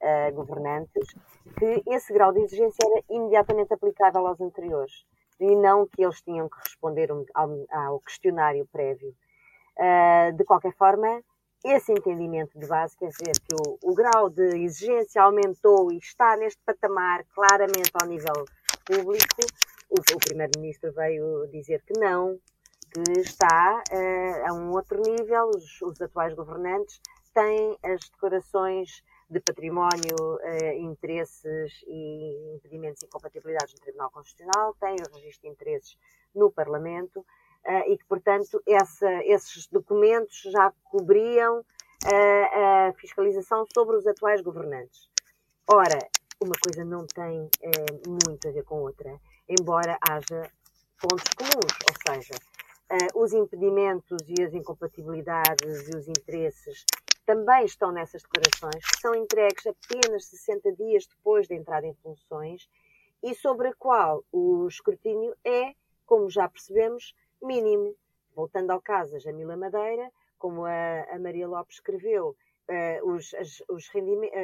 eh, 0.00 0.30
governantes, 0.32 1.08
que 1.58 1.82
esse 1.86 2.12
grau 2.12 2.32
de 2.32 2.40
exigência 2.40 2.78
era 2.84 3.02
imediatamente 3.10 3.72
aplicável 3.72 4.26
aos 4.26 4.40
anteriores 4.40 5.04
e 5.40 5.54
não 5.56 5.86
que 5.86 6.02
eles 6.04 6.20
tinham 6.22 6.48
que 6.48 6.56
responder 6.58 7.10
um- 7.12 7.24
ao, 7.34 7.50
ao 7.70 8.00
questionário 8.00 8.66
prévio. 8.70 9.12
Eh, 9.78 10.32
de 10.32 10.44
qualquer 10.44 10.72
forma, 10.74 11.22
esse 11.64 11.92
entendimento 11.92 12.58
de 12.58 12.66
base 12.66 12.96
quer 12.96 13.08
dizer 13.08 13.32
que 13.40 13.54
o, 13.54 13.78
o 13.82 13.94
grau 13.94 14.30
de 14.30 14.62
exigência 14.62 15.22
aumentou 15.22 15.90
e 15.92 15.98
está 15.98 16.36
neste 16.36 16.60
patamar 16.64 17.24
claramente 17.34 17.90
ao 18.00 18.08
nível 18.08 18.44
público. 18.84 19.42
O, 19.90 19.96
o 19.96 20.18
Primeiro-Ministro 20.18 20.92
veio 20.92 21.46
dizer 21.50 21.82
que 21.82 21.98
não, 21.98 22.38
que 22.92 23.20
está 23.20 23.82
eh, 23.90 24.46
a 24.46 24.52
um 24.52 24.70
outro 24.70 25.00
nível. 25.00 25.50
Os, 25.54 25.82
os 25.82 26.00
atuais 26.00 26.34
governantes 26.34 27.00
têm 27.34 27.76
as 27.82 28.08
declarações 28.08 29.02
de 29.28 29.40
património, 29.40 30.38
eh, 30.40 30.78
interesses 30.78 31.82
e 31.86 32.54
impedimentos 32.56 33.02
e 33.02 33.06
incompatibilidades 33.06 33.74
no 33.74 33.80
Tribunal 33.80 34.10
Constitucional, 34.10 34.74
têm 34.80 34.94
o 34.94 35.14
registro 35.16 35.48
de 35.48 35.54
interesses 35.54 35.98
no 36.34 36.50
Parlamento 36.50 37.24
e 37.86 37.98
que, 37.98 38.04
portanto, 38.06 38.62
essa, 38.66 39.10
esses 39.24 39.66
documentos 39.66 40.42
já 40.50 40.72
cobriam 40.84 41.64
eh, 42.06 42.88
a 42.88 42.92
fiscalização 42.94 43.64
sobre 43.74 43.96
os 43.96 44.06
atuais 44.06 44.40
governantes. 44.40 45.08
Ora, 45.68 45.98
uma 46.40 46.54
coisa 46.62 46.84
não 46.84 47.04
tem 47.06 47.50
eh, 47.60 48.08
muito 48.08 48.48
a 48.48 48.52
ver 48.52 48.62
com 48.62 48.82
outra, 48.82 49.20
embora 49.48 49.98
haja 50.08 50.48
pontos 51.00 51.24
comuns, 51.34 51.72
ou 51.88 52.14
seja, 52.14 52.34
eh, 52.90 53.08
os 53.14 53.32
impedimentos 53.32 54.22
e 54.28 54.42
as 54.42 54.54
incompatibilidades 54.54 55.88
e 55.88 55.96
os 55.96 56.08
interesses 56.08 56.84
também 57.26 57.64
estão 57.64 57.90
nessas 57.90 58.22
declarações, 58.22 58.82
que 58.88 59.00
são 59.00 59.14
entregues 59.14 59.66
apenas 59.66 60.26
60 60.26 60.72
dias 60.72 61.06
depois 61.06 61.48
da 61.48 61.56
entrada 61.56 61.86
em 61.86 61.94
funções 61.94 62.68
e 63.22 63.34
sobre 63.34 63.68
a 63.68 63.74
qual 63.74 64.24
o 64.32 64.68
escrutínio 64.68 65.34
é, 65.44 65.74
como 66.06 66.30
já 66.30 66.48
percebemos, 66.48 67.12
mínimo. 67.42 67.94
Voltando 68.34 68.70
ao 68.70 68.80
caso 68.80 69.12
da 69.12 69.18
Jamila 69.18 69.56
Madeira, 69.56 70.10
como 70.38 70.64
a, 70.64 71.02
a 71.10 71.18
Maria 71.18 71.48
Lopes 71.48 71.76
escreveu, 71.76 72.36
eh, 72.68 73.00
os, 73.02 73.34
as, 73.34 73.62
os 73.68 73.90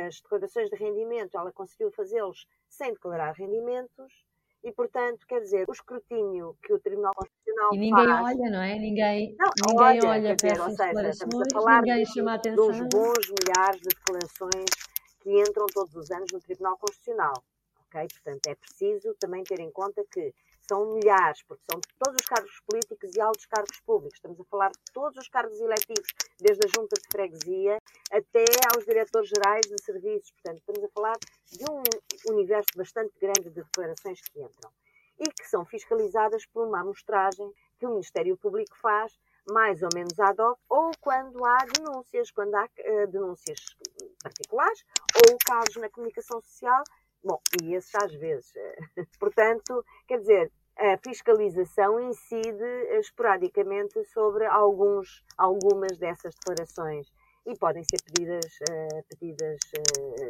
as 0.07 0.21
declarações 0.21 0.71
de 0.71 0.77
rendimento, 0.77 1.37
ela 1.37 1.53
conseguiu 1.53 1.91
fazê-los 1.93 2.47
sem 2.69 2.93
declarar 2.93 3.33
rendimentos 3.33 4.25
e, 4.65 4.73
portanto, 4.73 5.27
quer 5.29 5.41
dizer, 5.41 5.67
o 5.69 5.73
escrutínio 5.73 6.57
que 6.63 6.73
o 6.73 6.81
Tribunal 6.81 7.13
Constitucional 7.15 7.75
E 7.75 7.79
ninguém 7.79 8.07
faz... 8.07 8.25
olha, 8.25 8.51
não 8.51 8.63
é? 8.63 8.79
Ninguém, 8.79 9.37
Não, 9.39 9.51
ninguém 9.69 9.87
olha, 9.87 10.09
olha, 10.09 10.37
quer 10.37 10.37
dizer, 10.37 10.55
para 10.55 10.65
ou 10.65 10.71
seja, 10.71 11.09
estamos 11.11 11.41
a 11.43 11.45
falar 11.53 11.83
ninguém 11.83 12.07
chama 12.07 12.33
a 12.33 12.37
dos 12.39 12.49
atenção. 12.49 12.89
bons 12.89 13.29
milhares 13.29 13.81
de 13.83 13.89
declarações 13.89 14.71
que 15.21 15.39
entram 15.39 15.67
todos 15.67 15.95
os 15.95 16.11
anos 16.11 16.33
no 16.33 16.41
Tribunal 16.41 16.79
Constitucional. 16.79 17.35
ok? 17.89 18.09
Portanto, 18.09 18.47
é 18.49 18.55
preciso 18.55 19.15
também 19.21 19.45
ter 19.45 19.61
em 19.61 19.71
conta 19.71 20.03
que 20.11 20.33
são 20.69 20.95
milhares, 20.95 21.43
porque 21.43 21.63
são 21.71 21.81
de 21.81 21.89
todos 21.99 22.21
os 22.21 22.27
cargos 22.27 22.61
políticos 22.67 23.15
e 23.15 23.21
altos 23.21 23.47
cargos 23.47 23.81
públicos. 23.81 24.17
Estamos 24.17 24.41
a 24.41 24.45
falar 24.45 24.71
de 24.71 24.93
todos 24.93 25.17
os 25.19 25.29
cargos 25.29 25.61
eletivos, 25.61 26.09
desde 26.41 26.67
a 26.67 26.69
junta 26.75 26.97
de 27.01 27.09
freguesia 27.11 27.79
até 28.11 28.45
aos 28.75 28.85
diretores 28.85 29.29
gerais 29.29 29.67
de 29.67 29.83
serviços. 29.83 30.31
Portanto, 30.31 30.59
estamos 30.59 30.85
a 30.85 30.89
falar 30.89 31.17
de 31.53 31.65
um 31.71 31.83
universo 32.33 32.69
bastante 32.77 33.13
grande 33.21 33.51
de 33.51 33.63
declarações 33.63 34.21
que 34.21 34.41
entram 34.41 34.71
e 35.19 35.31
que 35.31 35.47
são 35.49 35.65
fiscalizadas 35.65 36.45
por 36.47 36.67
uma 36.67 36.81
amostragem 36.81 37.53
que 37.79 37.87
o 37.87 37.91
Ministério 37.91 38.37
Público 38.37 38.77
faz 38.81 39.17
mais 39.51 39.83
ou 39.83 39.91
menos 39.95 40.19
ad 40.19 40.41
hoc, 40.41 40.59
ou 40.69 40.91
quando 41.01 41.45
há 41.45 41.59
denúncias, 41.77 42.31
quando 42.31 42.55
há 42.55 42.69
eh, 42.79 43.07
denúncias 43.07 43.61
particulares, 44.23 44.85
ou 45.17 45.37
casos 45.45 45.77
na 45.77 45.91
comunicação 45.91 46.41
social, 46.41 46.83
bom, 47.25 47.41
e 47.63 47.75
esses 47.75 47.95
às 47.95 48.13
vezes. 48.15 48.53
eh, 48.57 48.77
Portanto, 49.19 49.85
quer 50.07 50.19
dizer, 50.21 50.53
a 50.77 50.99
fiscalização 50.99 52.01
incide 52.01 52.63
eh, 52.63 52.99
esporadicamente 53.01 54.05
sobre 54.07 54.45
alguns, 54.47 55.25
algumas 55.39 55.97
dessas 55.99 56.35
declarações. 56.35 57.07
E 57.47 57.55
podem 57.59 57.85
ser 57.85 58.01
pedidas, 58.03 58.57
eh, 58.71 59.03
pedidas 59.11 59.59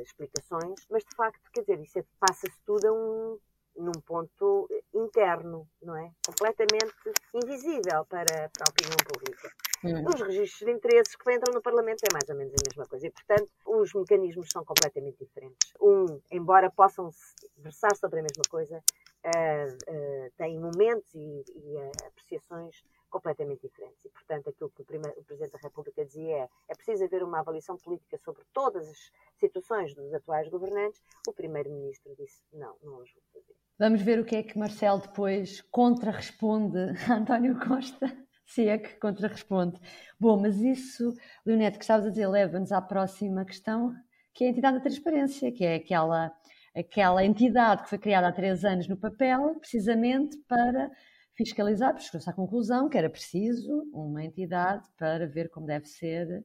explicações, 0.02 0.74
mas 0.90 1.04
de 1.04 1.14
facto, 1.14 1.40
quer 1.52 1.60
dizer, 1.60 1.80
isso 1.80 1.98
é- 2.00 2.04
passa-se 2.18 2.58
tudo 2.66 2.88
a 2.88 2.92
um, 2.92 3.38
num 3.76 3.92
ponto 4.04 4.68
interno, 4.92 5.66
não 5.82 5.96
é? 5.96 6.10
Completamente 6.26 6.92
invisível 7.34 8.04
para, 8.06 8.50
para 8.50 8.66
a 8.66 8.70
opinião 8.70 8.96
pública. 9.06 9.48
Hum. 9.84 10.04
Os 10.12 10.20
registros 10.22 10.66
de 10.66 10.70
interesses 10.72 11.14
que 11.16 11.32
entram 11.32 11.52
no 11.52 11.60
Parlamento 11.60 12.04
é 12.04 12.10
mais 12.10 12.28
ou 12.28 12.34
menos 12.34 12.54
a 12.54 12.58
mesma 12.58 12.86
coisa. 12.86 13.06
E, 13.06 13.10
portanto, 13.10 13.50
os 13.66 13.92
mecanismos 13.92 14.50
são 14.50 14.64
completamente 14.64 15.18
diferentes. 15.18 15.72
Um, 15.80 16.20
embora 16.30 16.70
possam 16.70 17.10
versar 17.58 17.94
sobre 17.96 18.20
a 18.20 18.22
mesma 18.22 18.44
coisa, 18.48 18.82
eh, 19.22 20.30
têm 20.36 20.58
momentos 20.58 21.14
e, 21.14 21.44
e, 21.54 21.76
eh, 21.76 22.06
apreciações 22.08 22.84
completamente 23.10 23.62
diferentes. 23.62 24.04
E, 24.04 24.08
portanto, 24.10 24.50
aquilo 24.50 24.70
que 24.70 24.82
o, 24.82 24.84
primeiro- 24.84 25.18
o 25.18 25.24
Presidente 25.24 25.52
da 25.52 25.58
República 25.58 26.04
dizia 26.04 26.36
é 26.44 26.48
é 26.68 26.74
preciso 26.74 27.04
haver 27.04 27.22
uma 27.22 27.40
avaliação 27.40 27.76
política 27.76 28.18
sobre 28.18 28.42
todas 28.52 28.88
as 28.88 29.10
situações 29.36 29.94
dos 29.94 30.12
atuais 30.12 30.48
governantes. 30.48 31.00
O 31.28 31.32
Primeiro-Ministro 31.32 32.14
disse 32.16 32.42
não, 32.52 32.76
não 32.82 32.98
os 33.02 33.10
vou 33.12 33.22
fazer. 33.32 33.54
Vamos 33.78 34.02
ver 34.02 34.18
o 34.20 34.24
que 34.24 34.36
é 34.36 34.42
que 34.42 34.58
Marcelo 34.58 35.00
depois 35.00 35.60
contra-responde 35.70 36.78
a 37.08 37.14
António 37.14 37.58
Costa, 37.58 38.06
se 38.46 38.68
é 38.68 38.78
que 38.78 38.94
contra-responde. 38.96 39.78
Bom, 40.18 40.40
mas 40.40 40.56
isso, 40.58 41.14
Leonete, 41.44 41.78
que 41.78 41.84
estavas 41.84 42.06
a 42.06 42.10
dizer, 42.10 42.28
leva-nos 42.28 42.72
à 42.72 42.80
próxima 42.80 43.44
questão, 43.44 43.94
que 44.32 44.44
é 44.44 44.48
a 44.48 44.50
entidade 44.50 44.78
da 44.78 44.82
transparência, 44.82 45.52
que 45.52 45.64
é 45.64 45.76
aquela, 45.76 46.32
aquela 46.74 47.24
entidade 47.24 47.82
que 47.82 47.88
foi 47.88 47.98
criada 47.98 48.28
há 48.28 48.32
três 48.32 48.64
anos 48.64 48.88
no 48.88 48.96
papel, 48.96 49.56
precisamente 49.60 50.36
para 50.48 50.90
fiscalizar, 51.36 51.92
porque 51.92 52.06
chegou-se 52.06 52.30
à 52.30 52.32
conclusão 52.32 52.88
que 52.88 52.98
era 52.98 53.10
preciso 53.10 53.88
uma 53.92 54.24
entidade 54.24 54.88
para 54.96 55.26
ver 55.26 55.50
como 55.50 55.66
deve 55.66 55.86
ser 55.86 56.44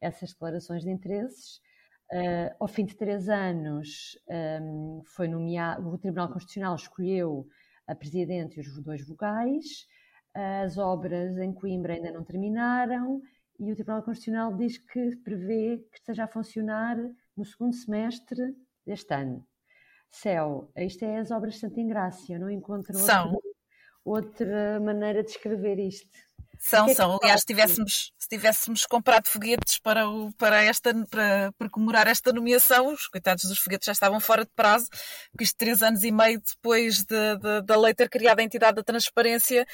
essas 0.00 0.30
declarações 0.30 0.82
de 0.82 0.90
interesses. 0.90 1.60
Uh, 2.12 2.54
ao 2.60 2.68
fim 2.68 2.84
de 2.84 2.94
três 2.94 3.28
anos, 3.28 4.18
um, 4.60 5.02
foi 5.06 5.26
nomeado, 5.26 5.88
o 5.88 5.98
Tribunal 5.98 6.28
Constitucional 6.28 6.74
escolheu 6.74 7.46
a 7.86 7.94
Presidente 7.94 8.56
e 8.56 8.60
os 8.60 8.82
dois 8.82 9.06
vogais, 9.06 9.86
as 10.34 10.76
obras 10.76 11.38
em 11.38 11.52
Coimbra 11.52 11.94
ainda 11.94 12.10
não 12.10 12.24
terminaram 12.24 13.22
e 13.58 13.70
o 13.70 13.74
Tribunal 13.74 14.02
Constitucional 14.02 14.54
diz 14.56 14.78
que 14.78 15.16
prevê 15.16 15.78
que 15.92 15.98
esteja 15.98 16.24
a 16.24 16.28
funcionar 16.28 16.96
no 17.36 17.44
segundo 17.44 17.74
semestre 17.74 18.54
deste 18.84 19.14
ano. 19.14 19.46
Céu, 20.10 20.70
isto 20.76 21.04
é 21.04 21.18
as 21.18 21.30
obras 21.30 21.54
de 21.54 21.60
Santa 21.60 21.80
Ingrácia, 21.80 22.38
não 22.38 22.50
encontro 22.50 22.92
outro, 22.92 23.06
São. 23.06 23.40
outra 24.04 24.80
maneira 24.80 25.22
de 25.22 25.30
escrever 25.30 25.78
isto. 25.78 26.16
São, 26.58 26.88
é 26.88 26.94
são. 26.94 27.18
Aliás, 27.20 27.40
se 27.40 27.46
tivéssemos, 27.46 28.12
se 28.16 28.28
tivéssemos 28.28 28.86
comprado 28.86 29.28
foguetes 29.28 29.78
para, 29.78 30.08
o, 30.08 30.32
para, 30.34 30.62
esta, 30.62 30.94
para, 31.10 31.52
para 31.58 31.68
comemorar 31.68 32.06
esta 32.06 32.32
nomeação, 32.32 32.92
os 32.92 33.06
coitados 33.08 33.44
dos 33.44 33.58
foguetes 33.58 33.86
já 33.86 33.92
estavam 33.92 34.20
fora 34.20 34.44
de 34.44 34.50
prazo, 34.54 34.88
porque 35.30 35.44
isto 35.44 35.56
três 35.56 35.82
anos 35.82 36.02
e 36.04 36.12
meio 36.12 36.40
depois 36.40 37.04
de, 37.04 37.36
de, 37.36 37.62
da 37.62 37.76
lei 37.76 37.92
ter 37.92 38.08
criado 38.08 38.38
a 38.38 38.42
entidade 38.42 38.76
da 38.76 38.82
transparência, 38.82 39.66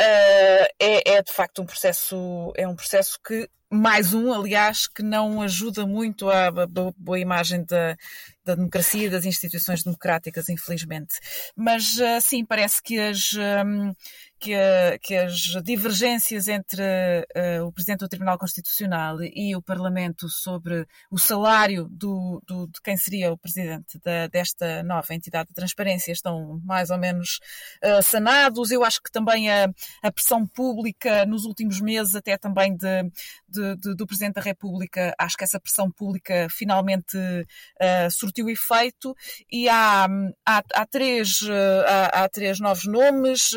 uh, 0.00 0.66
é, 0.80 1.16
é 1.16 1.22
de 1.22 1.32
facto 1.32 1.62
um 1.62 1.66
processo, 1.66 2.52
é 2.56 2.66
um 2.66 2.76
processo 2.76 3.18
que 3.24 3.48
mais 3.70 4.14
um, 4.14 4.32
aliás, 4.32 4.86
que 4.86 5.02
não 5.02 5.42
ajuda 5.42 5.86
muito 5.86 6.30
à 6.30 6.50
boa 6.96 7.18
imagem 7.18 7.64
da, 7.64 7.96
da 8.44 8.54
democracia 8.54 9.06
e 9.06 9.10
das 9.10 9.24
instituições 9.24 9.82
democráticas, 9.82 10.48
infelizmente. 10.48 11.18
Mas, 11.56 11.98
ah, 12.00 12.20
sim, 12.20 12.44
parece 12.44 12.80
que 12.80 12.98
as, 12.98 13.32
um, 13.34 13.92
que, 14.38 14.54
a, 14.54 14.98
que 15.00 15.14
as 15.14 15.32
divergências 15.62 16.48
entre 16.48 16.82
uh, 16.82 17.64
o 17.66 17.72
Presidente 17.72 18.00
do 18.00 18.08
Tribunal 18.08 18.38
Constitucional 18.38 19.18
e 19.22 19.56
o 19.56 19.62
Parlamento 19.62 20.28
sobre 20.28 20.86
o 21.10 21.18
salário 21.18 21.88
do, 21.90 22.42
do, 22.46 22.66
de 22.66 22.80
quem 22.82 22.96
seria 22.96 23.32
o 23.32 23.38
Presidente 23.38 23.98
da, 24.04 24.26
desta 24.26 24.82
nova 24.82 25.14
entidade 25.14 25.48
de 25.48 25.54
transparência 25.54 26.12
estão 26.12 26.60
mais 26.64 26.90
ou 26.90 26.98
menos 26.98 27.40
uh, 27.82 28.02
sanados. 28.02 28.70
Eu 28.70 28.84
acho 28.84 29.02
que 29.02 29.10
também 29.10 29.50
a, 29.50 29.68
a, 30.02 30.12
pressão 30.12 30.46
pública 30.46 31.24
nos 31.24 31.44
últimos 31.44 31.80
meses, 31.80 32.14
até 32.14 32.36
também 32.36 32.76
de, 32.76 33.02
de, 33.48 33.76
de, 33.76 33.94
do 33.94 34.06
Presidente 34.06 34.34
da 34.34 34.42
República, 34.42 35.14
acho 35.18 35.36
que 35.36 35.44
essa 35.44 35.60
pressão 35.60 35.90
pública 35.90 36.46
finalmente 36.50 37.16
uh, 37.16 38.10
surtiu 38.10 38.50
efeito 38.50 39.14
e 39.50 39.68
há, 39.68 40.06
há, 40.44 40.62
há 40.74 40.86
três, 40.86 41.40
há, 41.86 42.24
há, 42.24 42.28
três 42.28 42.60
novos 42.60 42.86
nomes 42.86 43.52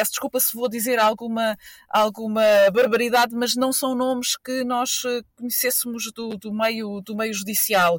peço 0.00 0.12
desculpa 0.12 0.40
se 0.40 0.56
vou 0.56 0.68
dizer 0.68 0.98
alguma, 0.98 1.56
alguma 1.88 2.42
barbaridade, 2.72 3.34
mas 3.34 3.54
não 3.54 3.70
são 3.72 3.94
nomes 3.94 4.34
que 4.36 4.64
nós 4.64 5.02
eh, 5.04 5.20
conhecêssemos 5.36 6.10
do, 6.12 6.30
do, 6.38 6.52
meio, 6.52 7.02
do 7.02 7.14
meio 7.14 7.34
judicial. 7.34 7.98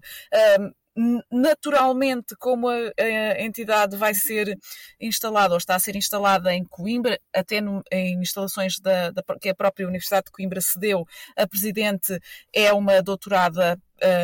naturalmente, 1.31 2.35
como 2.37 2.67
a, 2.67 2.75
a, 2.99 3.41
entidade 3.41 3.95
vai 3.95 4.13
ser 4.13 4.57
instalada 4.99 5.53
ou 5.53 5.57
está 5.57 5.75
a 5.75 5.79
ser 5.79 5.95
instalada 5.95 6.53
em 6.53 6.65
Coimbra, 6.65 7.17
até 7.33 7.61
no, 7.61 7.81
em 7.91 8.19
instalações 8.19 8.79
da, 8.79 9.11
da, 9.11 9.23
que 9.39 9.49
a 9.49 9.55
própria 9.55 9.87
Universidade 9.87 10.25
de 10.25 10.31
Coimbra 10.31 10.59
cedeu, 10.59 11.05
a 11.37 11.47
presidente 11.47 12.19
é 12.53 12.73
uma 12.73 13.01
doutorada 13.01 13.79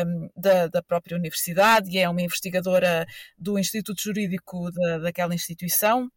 um, 0.06 0.28
da, 0.36 0.66
da, 0.66 0.82
própria 0.82 1.16
universidade 1.16 1.90
e 1.90 1.98
é 1.98 2.08
uma 2.08 2.20
investigadora 2.22 3.06
do 3.38 3.58
Instituto 3.58 4.02
Jurídico 4.02 4.70
da, 4.72 4.98
daquela 4.98 5.34
instituição 5.34 6.10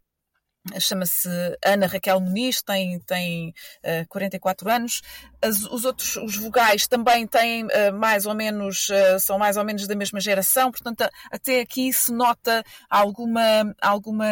chama-se 0.80 1.30
Ana 1.66 1.88
Raquel 1.88 2.20
Muniz, 2.20 2.62
tem, 2.62 3.00
tem 3.00 3.54
uh, 3.84 4.08
44 4.08 4.70
anos. 4.70 5.02
As, 5.42 5.64
os 5.64 5.86
outros, 5.86 6.18
os 6.18 6.36
vogais 6.38 6.88
também 6.88 7.26
têm 7.26 7.66
uh, 7.66 7.94
mais 7.94 8.26
ou 8.26 8.36
menos, 8.36 8.90
uh, 8.90 9.20
são 9.20 9.38
mais 9.38 9.58
ou 9.58 9.64
menos 9.64 9.88
da 9.88 9.96
mesma 9.96 10.20
geração, 10.20 10.72
portanto, 10.72 11.08
até 11.32 11.62
aqui 11.62 11.92
se 11.92 12.14
nota 12.14 12.64
alguma, 12.90 13.74
alguma 13.82 14.26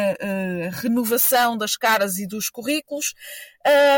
renovação 0.82 1.56
das 1.56 1.76
caras 1.76 2.18
e 2.18 2.26
dos 2.26 2.48
currículos. 2.48 3.14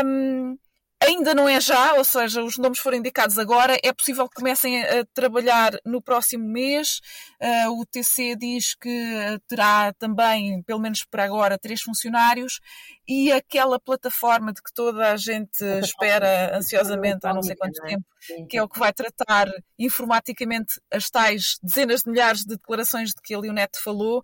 Um, 0.05 0.57
Ainda 1.05 1.33
não 1.33 1.47
é 1.47 1.59
já, 1.59 1.95
ou 1.95 2.03
seja, 2.03 2.43
os 2.43 2.57
nomes 2.57 2.79
foram 2.79 2.97
indicados 2.97 3.37
agora. 3.37 3.77
É 3.83 3.91
possível 3.91 4.27
que 4.27 4.35
comecem 4.35 4.81
a 4.83 5.05
trabalhar 5.13 5.73
no 5.85 6.01
próximo 6.01 6.47
mês. 6.47 7.01
Uh, 7.41 7.79
o 7.79 7.85
TC 7.85 8.35
diz 8.35 8.73
que 8.75 9.39
terá 9.47 9.93
também, 9.93 10.61
pelo 10.63 10.79
menos 10.79 11.03
por 11.03 11.19
agora, 11.19 11.57
três 11.57 11.81
funcionários 11.81 12.59
e 13.07 13.31
aquela 13.31 13.79
plataforma 13.79 14.53
de 14.53 14.61
que 14.61 14.73
toda 14.73 15.11
a 15.11 15.17
gente 15.17 15.61
espera 15.81 16.57
ansiosamente 16.57 17.27
há 17.27 17.33
não 17.33 17.43
sei 17.43 17.55
quanto 17.55 17.83
é? 17.83 17.89
tempo, 17.89 18.05
que 18.49 18.57
é 18.57 18.63
o 18.63 18.69
que 18.69 18.79
vai 18.79 18.93
tratar 18.93 19.47
informaticamente 19.77 20.79
as 20.89 21.09
tais 21.09 21.57
dezenas 21.61 22.01
de 22.01 22.11
milhares 22.11 22.41
de 22.41 22.55
declarações 22.55 23.09
de 23.09 23.21
que 23.21 23.33
a 23.33 23.39
Leonete 23.39 23.79
falou, 23.81 24.23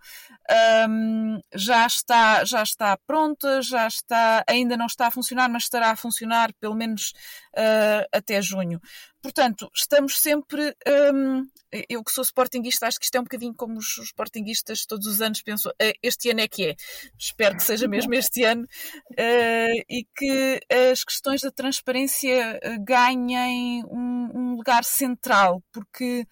um, 0.89 1.39
já, 1.53 1.85
está, 1.85 2.45
já 2.45 2.63
está 2.63 2.97
pronta, 3.05 3.61
já 3.61 3.85
está, 3.85 4.43
ainda 4.47 4.77
não 4.77 4.85
está 4.85 5.07
a 5.07 5.11
funcionar, 5.11 5.49
mas 5.49 5.63
estará 5.63 5.91
a 5.91 5.97
funcionar 5.97 6.53
pelo 6.59 6.68
menos 6.75 7.13
uh, 7.57 8.07
até 8.11 8.41
junho. 8.41 8.79
Portanto, 9.21 9.69
estamos 9.75 10.17
sempre. 10.19 10.75
Um, 11.13 11.45
eu 11.89 12.03
que 12.03 12.11
sou 12.11 12.23
sportinguista, 12.23 12.87
acho 12.87 12.97
que 12.97 13.05
isto 13.05 13.15
é 13.15 13.19
um 13.19 13.23
bocadinho 13.23 13.53
como 13.53 13.77
os, 13.77 13.97
sportinguistas 13.97 14.85
todos 14.85 15.07
os 15.07 15.21
anos 15.21 15.41
pensam: 15.41 15.71
ah, 15.81 15.93
este 16.01 16.29
ano 16.29 16.41
é 16.41 16.47
que 16.47 16.67
é. 16.67 16.75
Espero 17.17 17.55
que 17.57 17.63
seja 17.63 17.87
mesmo 17.87 18.13
este 18.13 18.43
ano 18.43 18.63
uh, 18.63 19.83
e 19.89 20.05
que 20.15 20.59
as 20.91 21.03
questões 21.03 21.41
da 21.41 21.51
transparência 21.51 22.59
ganhem 22.79 23.83
um, 23.85 24.29
um 24.33 24.55
lugar 24.55 24.83
central, 24.85 25.61
porque 25.71 26.25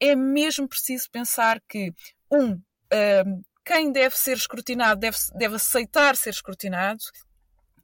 é 0.00 0.16
mesmo 0.16 0.66
preciso 0.66 1.10
pensar 1.10 1.60
que, 1.68 1.92
um, 2.30 2.60
quem 3.64 3.92
deve 3.92 4.18
ser 4.18 4.36
escrutinado 4.36 5.00
deve, 5.00 5.16
deve 5.34 5.56
aceitar 5.56 6.16
ser 6.16 6.30
escrutinado, 6.30 7.02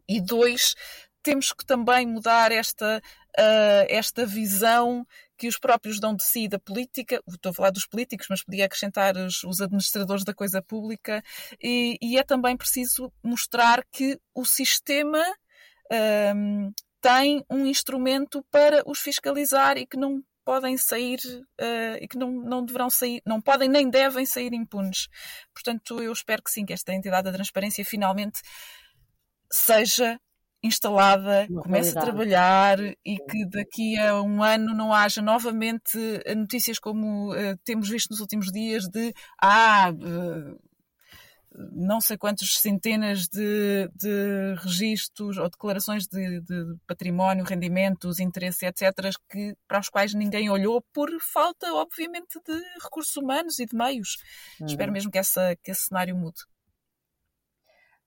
e 0.08 0.20
dois, 0.20 0.74
temos 1.22 1.52
que 1.52 1.64
também 1.64 2.06
mudar 2.06 2.52
esta, 2.52 3.02
uh, 3.38 3.86
esta 3.88 4.24
visão 4.26 5.06
que 5.36 5.46
os 5.46 5.58
próprios 5.58 6.00
dão 6.00 6.14
de 6.14 6.24
si 6.24 6.48
da 6.48 6.58
política, 6.58 7.22
estou 7.28 7.50
a 7.50 7.54
falar 7.54 7.70
dos 7.70 7.86
políticos, 7.86 8.26
mas 8.28 8.42
podia 8.42 8.64
acrescentar 8.64 9.16
os, 9.16 9.44
os 9.44 9.60
administradores 9.60 10.24
da 10.24 10.34
coisa 10.34 10.60
pública, 10.60 11.22
e, 11.62 11.96
e, 12.02 12.18
é 12.18 12.24
também 12.24 12.56
preciso 12.56 13.12
mostrar 13.22 13.84
que 13.92 14.18
o 14.34 14.44
sistema 14.44 15.22
um, 16.34 16.72
tem 17.00 17.44
um 17.48 17.64
instrumento 17.66 18.44
para 18.50 18.82
os 18.84 18.98
fiscalizar 18.98 19.78
e 19.78 19.86
que 19.86 19.96
não 19.96 20.22
podem 20.44 20.76
sair 20.76 21.20
uh, 21.60 21.96
e 22.00 22.08
que 22.08 22.16
não, 22.16 22.32
não 22.32 22.64
deverão 22.64 22.88
sair, 22.88 23.20
não 23.24 23.40
podem 23.40 23.68
nem 23.68 23.88
devem 23.88 24.24
sair 24.24 24.52
impunes. 24.54 25.08
Portanto, 25.54 26.02
eu 26.02 26.12
espero 26.12 26.42
que 26.42 26.50
sim, 26.50 26.64
que 26.64 26.72
esta 26.72 26.92
entidade 26.92 27.24
da 27.24 27.32
transparência 27.32 27.84
finalmente 27.84 28.40
seja 29.52 30.18
instalada, 30.62 31.46
Uma 31.48 31.62
comece 31.62 31.96
a 31.96 32.02
trabalhar 32.02 32.78
e 32.80 33.16
que 33.16 33.46
daqui 33.48 33.96
a 33.96 34.20
um 34.20 34.42
ano 34.42 34.74
não 34.74 34.92
haja 34.92 35.22
novamente 35.22 35.98
notícias 36.36 36.78
como 36.78 37.32
uh, 37.32 37.56
temos 37.64 37.88
visto 37.88 38.10
nos 38.10 38.20
últimos 38.20 38.50
dias 38.50 38.88
de 38.88 39.14
ah, 39.40 39.92
uh, 39.92 40.68
não 41.72 42.00
sei 42.00 42.16
quantas 42.16 42.58
centenas 42.58 43.26
de, 43.26 43.88
de 43.94 44.54
registros 44.58 45.38
ou 45.38 45.48
declarações 45.48 46.06
de, 46.06 46.40
de, 46.40 46.76
património, 46.86 47.44
rendimentos, 47.44 48.20
interesses, 48.20 48.62
etc., 48.62 49.10
que, 49.28 49.56
para 49.66 49.80
os 49.80 49.88
quais 49.88 50.14
ninguém 50.14 50.50
olhou 50.50 50.82
por 50.92 51.10
falta, 51.20 51.72
obviamente, 51.74 52.38
de 52.46 52.54
recursos 52.82 53.16
humanos 53.16 53.58
e 53.58 53.66
de 53.66 53.74
meios. 53.74 54.18
Uhum. 54.60 54.66
Espero 54.66 54.92
mesmo 54.92 55.10
que, 55.10 55.18
essa, 55.18 55.56
que 55.62 55.70
esse 55.70 55.82
cenário 55.88 56.16
mude. 56.16 56.40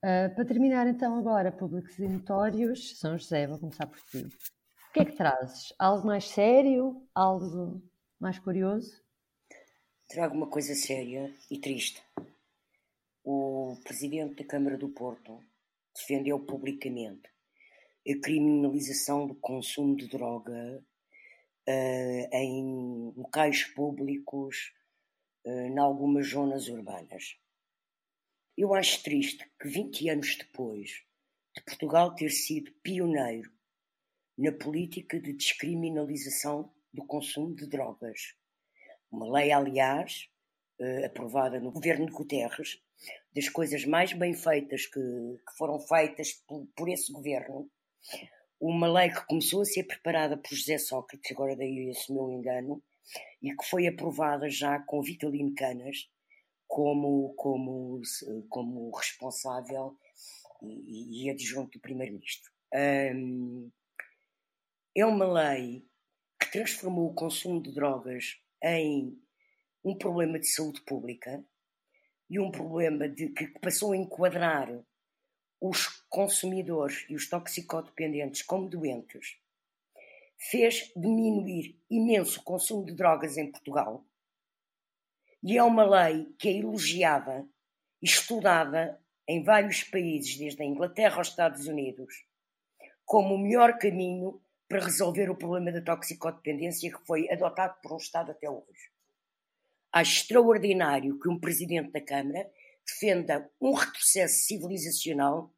Uh, 0.03 0.33
para 0.33 0.45
terminar 0.45 0.87
então 0.87 1.15
agora, 1.15 1.51
públicos 1.51 1.99
e 1.99 2.07
notórios, 2.07 2.97
São 2.97 3.15
José, 3.17 3.45
vou 3.45 3.59
começar 3.59 3.85
por 3.85 3.99
ti. 4.01 4.25
O 4.25 4.93
que 4.93 4.99
é 4.99 5.05
que 5.05 5.15
trazes? 5.15 5.71
Algo 5.77 6.07
mais 6.07 6.27
sério? 6.27 7.07
Algo 7.13 7.81
mais 8.19 8.39
curioso? 8.39 8.99
Trago 10.09 10.35
uma 10.35 10.47
coisa 10.47 10.73
séria 10.73 11.31
e 11.49 11.59
triste. 11.59 12.01
O 13.23 13.77
presidente 13.83 14.43
da 14.43 14.49
Câmara 14.49 14.75
do 14.75 14.89
Porto 14.89 15.39
defendeu 15.95 16.39
publicamente 16.39 17.29
a 18.07 18.19
criminalização 18.19 19.27
do 19.27 19.35
consumo 19.35 19.95
de 19.95 20.07
droga 20.07 20.83
uh, 21.69 22.35
em 22.35 23.13
locais 23.15 23.65
públicos 23.65 24.73
uh, 25.45 25.67
em 25.67 25.77
algumas 25.77 26.27
zonas 26.27 26.67
urbanas. 26.67 27.37
Eu 28.61 28.75
acho 28.75 29.01
triste 29.01 29.43
que 29.59 29.67
20 29.67 30.07
anos 30.09 30.35
depois 30.35 31.03
de 31.55 31.63
Portugal 31.63 32.13
ter 32.13 32.29
sido 32.29 32.71
pioneiro 32.83 33.51
na 34.37 34.51
política 34.51 35.19
de 35.19 35.33
descriminalização 35.33 36.71
do 36.93 37.03
consumo 37.03 37.55
de 37.55 37.65
drogas, 37.65 38.35
uma 39.09 39.27
lei, 39.33 39.51
aliás, 39.51 40.29
eh, 40.79 41.05
aprovada 41.05 41.59
no 41.59 41.71
governo 41.71 42.05
de 42.05 42.11
Guterres, 42.11 42.79
das 43.35 43.49
coisas 43.49 43.83
mais 43.83 44.13
bem 44.13 44.35
feitas 44.35 44.85
que, 44.85 44.99
que 44.99 45.57
foram 45.57 45.79
feitas 45.79 46.31
por, 46.47 46.67
por, 46.75 46.87
esse 46.87 47.11
governo, 47.11 47.67
uma 48.59 48.87
lei 48.87 49.09
que 49.09 49.25
começou 49.25 49.61
a 49.61 49.65
ser 49.65 49.85
preparada 49.85 50.37
por 50.37 50.53
José 50.53 50.77
Sócrates, 50.77 51.31
agora 51.31 51.55
daí 51.55 51.89
esse 51.89 52.13
meu 52.13 52.29
engano, 52.29 52.83
e 53.41 53.55
que 53.55 53.65
foi 53.65 53.87
aprovada 53.87 54.47
já 54.51 54.77
com 54.81 55.01
Vitalino 55.01 55.55
Canas, 55.55 56.11
como, 56.71 57.33
como, 57.33 58.01
como 58.47 58.89
responsável 58.95 59.97
e, 60.63 61.25
e 61.25 61.29
adjunto 61.29 61.77
do 61.77 61.81
Primeiro-Ministro. 61.81 62.49
Um, 62.73 63.69
é 64.95 65.05
uma 65.05 65.25
lei 65.25 65.85
que 66.39 66.49
transformou 66.49 67.09
o 67.09 67.13
consumo 67.13 67.61
de 67.61 67.73
drogas 67.73 68.37
em 68.63 69.21
um 69.83 69.97
problema 69.97 70.39
de 70.39 70.47
saúde 70.47 70.79
pública 70.83 71.43
e 72.29 72.39
um 72.39 72.49
problema 72.49 73.09
de, 73.09 73.27
que 73.27 73.47
passou 73.59 73.91
a 73.91 73.97
enquadrar 73.97 74.69
os 75.59 75.87
consumidores 76.09 77.05
e 77.09 77.15
os 77.15 77.27
toxicodependentes 77.27 78.43
como 78.43 78.69
doentes, 78.69 79.37
fez 80.49 80.89
diminuir 80.95 81.77
imenso 81.89 82.39
o 82.39 82.43
consumo 82.43 82.85
de 82.85 82.93
drogas 82.93 83.37
em 83.37 83.51
Portugal. 83.51 84.05
E 85.43 85.57
é 85.57 85.63
uma 85.63 85.83
lei 85.83 86.25
que 86.37 86.49
é 86.49 86.57
elogiada 86.57 87.47
estudada 88.01 88.99
em 89.27 89.43
vários 89.43 89.83
países, 89.83 90.37
desde 90.37 90.61
a 90.61 90.65
Inglaterra 90.65 91.17
aos 91.17 91.29
Estados 91.29 91.67
Unidos, 91.67 92.25
como 93.05 93.35
o 93.35 93.37
melhor 93.37 93.77
caminho 93.77 94.41
para 94.67 94.83
resolver 94.83 95.29
o 95.29 95.35
problema 95.35 95.71
da 95.71 95.81
toxicodependência 95.81 96.91
que 96.91 97.05
foi 97.05 97.29
adotado 97.29 97.79
por 97.81 97.93
um 97.93 97.97
Estado 97.97 98.31
até 98.31 98.49
hoje. 98.49 98.91
Acho 99.91 100.21
extraordinário 100.21 101.19
que 101.19 101.27
um 101.27 101.39
presidente 101.39 101.91
da 101.91 102.01
Câmara 102.01 102.49
defenda 102.85 103.49
um 103.59 103.73
retrocesso 103.73 104.45
civilizacional 104.45 105.53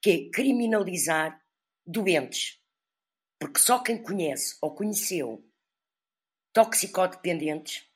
que 0.00 0.10
é 0.10 0.30
criminalizar 0.30 1.40
doentes. 1.86 2.60
Porque 3.38 3.58
só 3.58 3.82
quem 3.82 4.02
conhece 4.02 4.56
ou 4.62 4.74
conheceu 4.74 5.44
toxicodependentes 6.52 7.86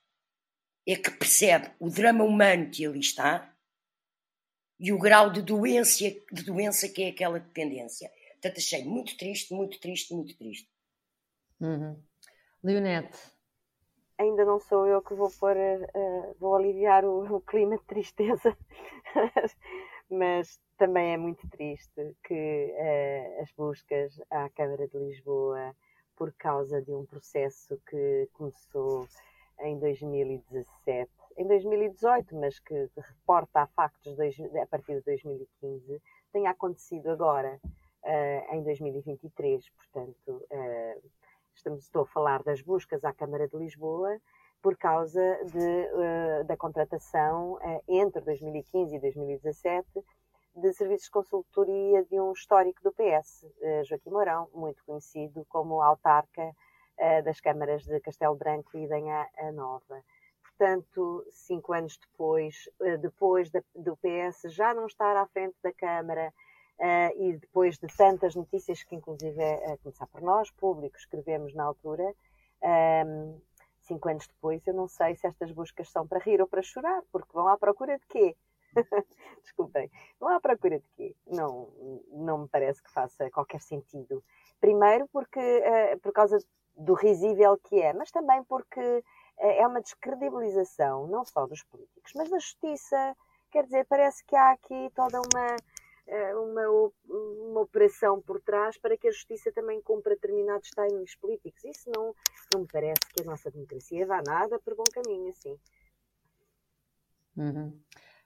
é 0.88 0.96
que 0.96 1.11
percebe 1.11 1.70
o 1.79 1.90
drama 1.90 2.24
humano 2.24 2.70
que 2.70 2.87
ali 2.87 3.01
está 3.01 3.55
e 4.81 4.90
o 4.90 4.98
grau 4.98 5.31
de 5.31 5.42
doença, 5.42 6.05
de 6.33 6.44
doença 6.44 6.88
que 6.88 7.03
é 7.03 7.09
aquela 7.09 7.38
dependência. 7.38 8.11
Portanto, 8.33 8.59
achei 8.59 8.85
muito 8.85 9.16
triste, 9.18 9.53
muito 9.53 9.79
triste, 9.81 10.14
muito 10.14 10.37
triste. 10.38 10.70
Uhum. 11.61 12.01
Leonete. 12.62 13.18
Ainda 14.16 14.44
não 14.44 14.59
sou 14.59 14.87
eu 14.87 15.03
que 15.03 15.14
vou 15.14 15.31
pôr, 15.31 15.57
uh, 15.57 16.35
vou 16.38 16.57
aliviar 16.57 17.05
o, 17.05 17.37
o, 17.37 17.40
clima 17.40 17.77
de 17.77 17.85
tristeza, 17.85 18.57
mas 20.11 20.59
também 20.77 21.12
é 21.12 21.16
muito 21.16 21.48
triste 21.51 22.16
que 22.24 22.74
uh, 22.74 23.42
as 23.42 23.53
buscas 23.53 24.20
à 24.31 24.48
Câmara 24.51 24.88
de 24.88 24.98
Lisboa, 24.98 25.77
por 26.16 26.33
causa 26.33 26.81
de 26.81 26.92
um 26.92 27.05
processo 27.05 27.81
que 27.88 28.29
começou 28.33 29.07
em 29.61 29.79
2017, 29.79 31.11
em 31.37 31.47
2018, 31.47 32.35
mas 32.37 32.59
que 32.59 32.88
reporta 32.97 33.61
a 33.61 33.66
factos 33.68 34.16
a 34.21 34.66
partir 34.66 34.97
de 34.97 35.03
2015, 35.03 36.03
tenha 36.33 36.51
acontecido 36.51 37.11
agora, 37.11 37.61
uh, 38.05 38.55
em 38.55 38.62
2023. 38.62 39.68
Portanto, 39.71 40.47
uh, 40.51 41.03
estamos, 41.55 41.85
estou 41.85 42.03
a 42.03 42.07
falar 42.07 42.42
das 42.42 42.62
buscas 42.62 43.05
à 43.05 43.12
Câmara 43.12 43.49
de 43.49 43.57
Lisboa 43.57 44.18
por 44.61 44.77
causa 44.77 45.21
de, 45.44 46.40
uh, 46.40 46.44
da 46.44 46.57
contratação 46.57 47.59
entre 47.87 48.21
2015 48.23 48.97
e 48.97 49.01
2017 49.01 49.87
de 50.57 50.73
serviços 50.73 51.05
de 51.05 51.12
consultoria 51.12 52.05
de 52.05 52.21
um 52.21 52.33
histórico 52.33 52.83
do 52.83 52.92
PS, 52.92 53.47
Joaquim 53.85 54.11
Mourão, 54.11 54.49
muito 54.53 54.85
conhecido 54.85 55.47
como 55.49 55.81
autarca 55.81 56.53
das 57.25 57.41
câmaras 57.41 57.85
de 57.85 58.01
Castelo 58.01 58.35
Branco 58.35 58.77
e 58.77 58.89
Danha 58.89 59.29
Nova 59.55 60.03
portanto, 60.59 61.25
cinco 61.31 61.73
anos 61.73 61.97
depois, 61.99 62.69
depois 63.01 63.49
do 63.77 63.97
PS 63.97 64.53
já 64.53 64.75
não 64.75 64.87
estar 64.87 65.17
à 65.17 65.25
frente 65.27 65.57
da 65.63 65.73
Câmara, 65.73 66.33
Uh, 66.79 67.11
e 67.17 67.37
depois 67.37 67.77
de 67.77 67.89
tantas 67.89 68.37
notícias 68.37 68.85
que, 68.85 68.95
inclusive, 68.95 69.43
a 69.43 69.77
começar 69.79 70.07
por 70.07 70.21
nós, 70.21 70.49
públicos, 70.53 71.01
escrevemos 71.01 71.53
na 71.53 71.65
altura, 71.65 72.15
ehm, 72.63 73.37
cinco 73.81 74.09
anos 74.09 74.29
depois, 74.29 74.65
eu 74.65 74.73
não 74.73 74.87
sei 74.87 75.17
se 75.17 75.27
estas 75.27 75.51
buscas 75.51 75.91
são 75.91 76.07
para 76.07 76.21
rir 76.21 76.41
ou 76.41 76.47
para 76.47 76.63
chorar, 76.63 77.03
porque 77.11 77.33
vão 77.33 77.49
à 77.49 77.59
procura 77.59 77.99
de 77.99 78.07
quê? 78.07 78.37
Desculpem, 79.43 79.91
vão 80.21 80.29
à 80.29 80.41
procura 80.41 80.79
de 80.79 80.89
quê? 80.91 81.17
Não, 81.27 81.69
não 82.13 82.43
me 82.43 82.49
parece 82.49 82.81
que 82.81 82.93
faça 82.93 83.29
qualquer 83.31 83.61
sentido. 83.61 84.23
Primeiro, 84.61 85.09
porque 85.13 85.41
por 86.01 86.13
causa 86.13 86.39
do 86.79 86.95
risível 86.95 87.59
que 87.59 87.81
é, 87.81 87.93
mas 87.93 88.11
também 88.11 88.43
porque 88.45 88.81
uh, 88.81 89.03
é 89.38 89.67
uma 89.67 89.81
descredibilização, 89.81 91.07
não 91.09 91.25
só 91.25 91.47
dos 91.47 91.62
políticos, 91.64 92.12
mas 92.14 92.31
da 92.31 92.38
justiça. 92.38 93.17
Quer 93.51 93.64
dizer, 93.64 93.87
parece 93.87 94.25
que 94.25 94.37
há 94.37 94.53
aqui 94.53 94.91
toda 94.95 95.21
uma 95.21 95.57
eh, 96.11 96.35
uma, 96.35 96.62
uma 97.07 97.61
operação 97.61 98.19
por 98.23 98.41
trás 98.41 98.79
para 98.79 98.97
que 98.97 99.09
a 99.09 99.11
justiça 99.11 99.53
também 99.53 99.83
cumpra 99.83 100.14
determinados 100.14 100.71
timings 100.71 101.14
políticos. 101.17 101.62
Isso 101.64 101.91
não, 101.95 102.14
não 102.55 102.62
me 102.62 102.67
parece 102.67 103.01
que 103.14 103.23
a 103.23 103.27
nossa 103.27 103.51
democracia 103.51 104.07
vá 104.07 104.23
nada 104.27 104.59
por 104.59 104.75
bom 104.75 104.85
caminho, 104.91 105.29
assim. 105.29 105.59
Uhum. 107.37 107.79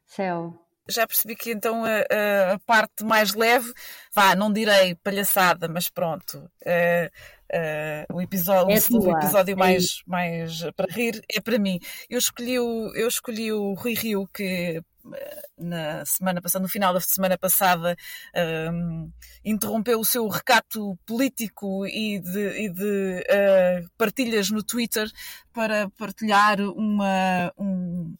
Céu. 0.06 0.54
Já 0.88 1.08
percebi 1.08 1.34
que 1.34 1.50
então 1.50 1.84
a, 1.84 2.54
a, 2.54 2.58
parte 2.60 3.04
mais 3.04 3.34
leve, 3.34 3.72
vá, 4.14 4.36
não 4.36 4.52
direi 4.52 4.94
palhaçada, 4.96 5.66
mas 5.68 5.88
pronto, 5.88 6.38
uh, 6.38 7.10
uh, 7.52 8.14
o 8.14 8.20
episódio, 8.20 8.72
é 8.72 8.78
o 8.98 9.18
episódio 9.18 9.52
é 9.52 9.56
mais, 9.56 10.02
mais 10.06 10.62
para 10.76 10.92
rir 10.92 11.22
é 11.28 11.40
para 11.40 11.58
mim. 11.58 11.78
Eu 12.08 12.18
escolhi 12.18 12.58
o, 12.58 12.92
eu 12.94 13.08
escolhi 13.08 13.52
o 13.52 13.74
Rui 13.74 13.94
Rio, 13.94 14.28
que 14.32 14.82
na 15.58 16.04
semana 16.04 16.40
passada, 16.40 16.62
no 16.62 16.68
final 16.68 16.94
da 16.94 17.00
semana 17.00 17.36
passada, 17.36 17.96
um, 18.72 19.10
interrompeu 19.44 19.98
o 19.98 20.04
seu 20.04 20.28
recato 20.28 20.96
político 21.04 21.86
e 21.86 22.20
de, 22.20 22.64
e 22.64 22.68
de 22.68 23.20
uh, 23.20 23.90
partilhas 23.98 24.50
no 24.50 24.62
Twitter 24.62 25.10
para 25.52 25.90
partilhar 25.90 26.60
uma, 26.60 27.52
um, 27.58 28.14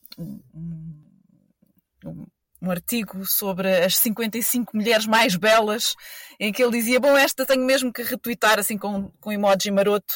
um, 2.04 2.26
um 2.62 2.70
artigo 2.70 3.26
sobre 3.26 3.84
as 3.84 3.96
55 3.96 4.76
mulheres 4.76 5.04
mais 5.04 5.34
belas, 5.34 5.94
em 6.38 6.52
que 6.52 6.62
ele 6.62 6.78
dizia: 6.78 7.00
Bom, 7.00 7.16
esta 7.16 7.44
tenho 7.44 7.64
mesmo 7.64 7.92
que 7.92 8.02
retweetar 8.02 8.58
assim 8.58 8.78
com, 8.78 9.10
com 9.20 9.32
emoji 9.32 9.70
maroto. 9.72 10.14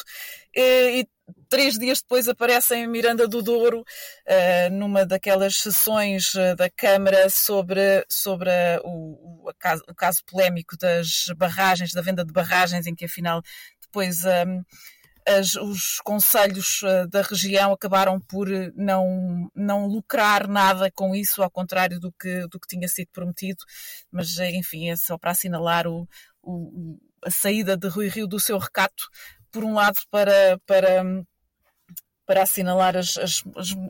E, 0.55 1.01
e 1.01 1.07
três 1.49 1.77
dias 1.77 2.01
depois 2.01 2.29
aparece 2.29 2.73
em 2.73 2.87
Miranda 2.87 3.27
do 3.27 3.41
Douro, 3.41 3.81
uh, 3.81 4.71
numa 4.71 5.05
daquelas 5.05 5.57
sessões 5.57 6.33
uh, 6.35 6.55
da 6.55 6.69
Câmara 6.69 7.29
sobre, 7.29 8.05
sobre 8.09 8.49
o, 8.83 9.49
o, 9.49 9.53
caso, 9.59 9.83
o, 9.89 9.93
caso, 9.93 10.23
polémico 10.25 10.77
das 10.77 11.25
barragens, 11.35 11.91
da 11.91 12.01
venda 12.01 12.23
de 12.23 12.31
barragens, 12.31 12.87
em 12.87 12.95
que 12.95 13.05
afinal 13.05 13.41
depois. 13.81 14.23
Um, 14.23 14.63
as, 15.27 15.55
os 15.55 15.99
conselhos 16.03 16.81
uh, 16.83 17.07
da 17.09 17.21
região 17.21 17.73
acabaram 17.73 18.19
por 18.19 18.47
não, 18.75 19.49
não 19.53 19.87
lucrar 19.87 20.47
nada 20.47 20.89
com 20.91 21.13
isso, 21.13 21.43
ao 21.43 21.51
contrário 21.51 21.99
do 21.99 22.11
que, 22.13 22.47
do 22.47 22.59
que 22.59 22.67
tinha 22.67 22.87
sido 22.87 23.09
prometido, 23.11 23.63
mas 24.11 24.37
enfim, 24.39 24.89
é 24.89 24.95
só 24.95 25.17
para 25.17 25.31
assinalar 25.31 25.85
o, 25.87 26.07
o, 26.41 26.97
a 27.25 27.29
saída 27.29 27.75
de 27.75 27.87
Rui 27.87 28.07
Rio 28.07 28.27
do 28.27 28.39
seu 28.39 28.57
recato, 28.57 29.09
por 29.51 29.63
um 29.63 29.73
lado 29.73 29.99
para, 30.09 30.59
para, 30.65 31.03
para 32.25 32.43
assinalar 32.43 32.95
as, 32.95 33.17
as, 33.17 33.43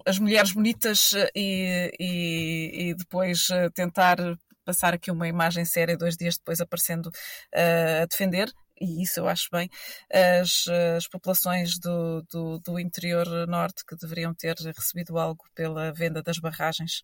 as 0.06 0.20
mulheres 0.20 0.52
bonitas 0.52 1.14
eh, 1.14 1.32
e, 1.36 1.92
e, 2.00 2.90
e, 2.90 2.94
depois 2.96 3.50
eh, 3.50 3.70
tentar 3.72 4.18
passar 4.64 4.94
aqui 4.94 5.10
uma 5.10 5.28
imagem 5.28 5.66
séria 5.66 5.98
dois 5.98 6.18
dias 6.18 6.38
depois 6.38 6.60
aparecendo 6.60 7.08
uh, 7.08 8.04
a 8.04 8.06
defender 8.06 8.52
e 8.80 9.04
isso 9.04 9.20
eu 9.20 9.28
acho 9.28 9.50
bem, 9.52 9.70
as, 10.12 10.66
as 10.96 11.08
populações 11.08 11.80
do, 11.80 12.22
do, 12.32 12.60
do, 12.60 12.80
interior 12.80 13.26
norte 13.48 13.86
que 13.86 13.96
deveriam 13.96 14.34
ter 14.34 14.56
recebido 14.56 15.18
algo 15.18 15.44
pela 15.56 15.92
venda 15.92 16.22
das 16.22 16.40
barragens. 16.40 17.04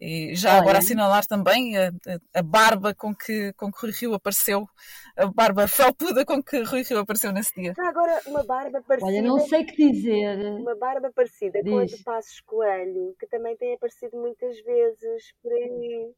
E 0.00 0.34
já 0.34 0.52
Olha. 0.52 0.60
agora 0.60 0.78
assinalar 0.78 1.26
também 1.26 1.76
a, 1.76 1.90
a, 2.34 2.42
barba 2.42 2.94
com 2.94 3.14
que, 3.14 3.52
com 3.54 3.70
que 3.72 3.80
Rui 3.82 3.92
Rio 3.92 4.14
apareceu, 4.14 4.68
a 5.16 5.26
barba 5.26 5.66
felpuda 5.66 6.24
com 6.24 6.42
que 6.42 6.62
Rui 6.62 6.82
Rio 6.82 6.98
apareceu 6.98 7.32
nesse 7.32 7.54
dia. 7.54 7.74
Já 7.76 7.88
agora 7.88 8.20
uma 8.26 8.44
barba 8.44 8.80
parecida. 8.82 9.10
Olha, 9.10 9.22
não 9.22 9.40
sei 9.40 9.62
o 9.62 9.66
que 9.66 9.90
dizer. 9.90 10.38
Uma 10.60 10.76
barba 10.76 11.10
parecida 11.12 11.62
Diz. 11.62 11.72
com 11.72 11.78
a 11.78 11.84
de 11.84 12.02
Passos 12.04 12.40
Coelho, 12.42 13.16
que 13.18 13.26
também 13.26 13.56
tem 13.56 13.74
aparecido 13.74 14.16
muitas 14.16 14.58
vezes 14.60 15.34
por 15.42 15.52
aí. 15.52 16.12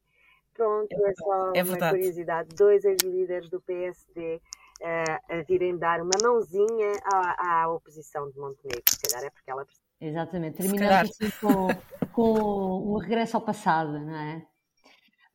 Pronto, 0.53 0.93
é, 0.93 1.13
só 1.13 1.51
é 1.55 1.63
uma 1.63 1.89
curiosidade. 1.89 2.49
Dois 2.55 2.83
ex-líderes 2.83 3.49
do 3.49 3.61
PSD 3.61 4.41
a 4.83 5.41
virem 5.43 5.77
dar 5.77 6.01
uma 6.01 6.17
mãozinha 6.21 6.93
à, 7.13 7.61
à, 7.63 7.69
oposição 7.69 8.29
de 8.29 8.39
Montenegro. 8.39 8.83
Se 8.89 9.01
calhar 9.01 9.25
é 9.25 9.29
porque 9.29 9.51
ela 9.51 9.65
precisa. 9.65 9.85
Exatamente, 9.99 10.57
terminamos 10.57 11.11
assim 11.11 11.29
com, 11.39 11.67
com 12.11 12.93
um 12.93 12.97
regresso 12.97 13.37
ao 13.37 13.45
passado, 13.45 13.99
não 13.99 14.15
é? 14.15 14.45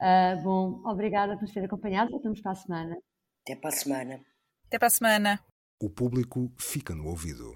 Uh, 0.01 0.43
bom, 0.43 0.83
obrigada 0.85 1.39
por 1.39 1.49
ter 1.49 1.65
acompanhado. 1.65 2.11
Voltamos 2.11 2.41
para 2.41 2.53
a 2.53 2.57
semana. 2.57 2.97
Até 3.43 3.55
para 3.55 3.69
a 3.69 3.73
semana. 3.73 4.21
Até 4.67 4.79
para 4.79 4.89
a 4.89 4.91
semana. 4.91 5.41
O 5.81 5.89
público 5.89 6.51
fica 6.59 6.95
no 6.95 7.07
ouvido. 7.07 7.55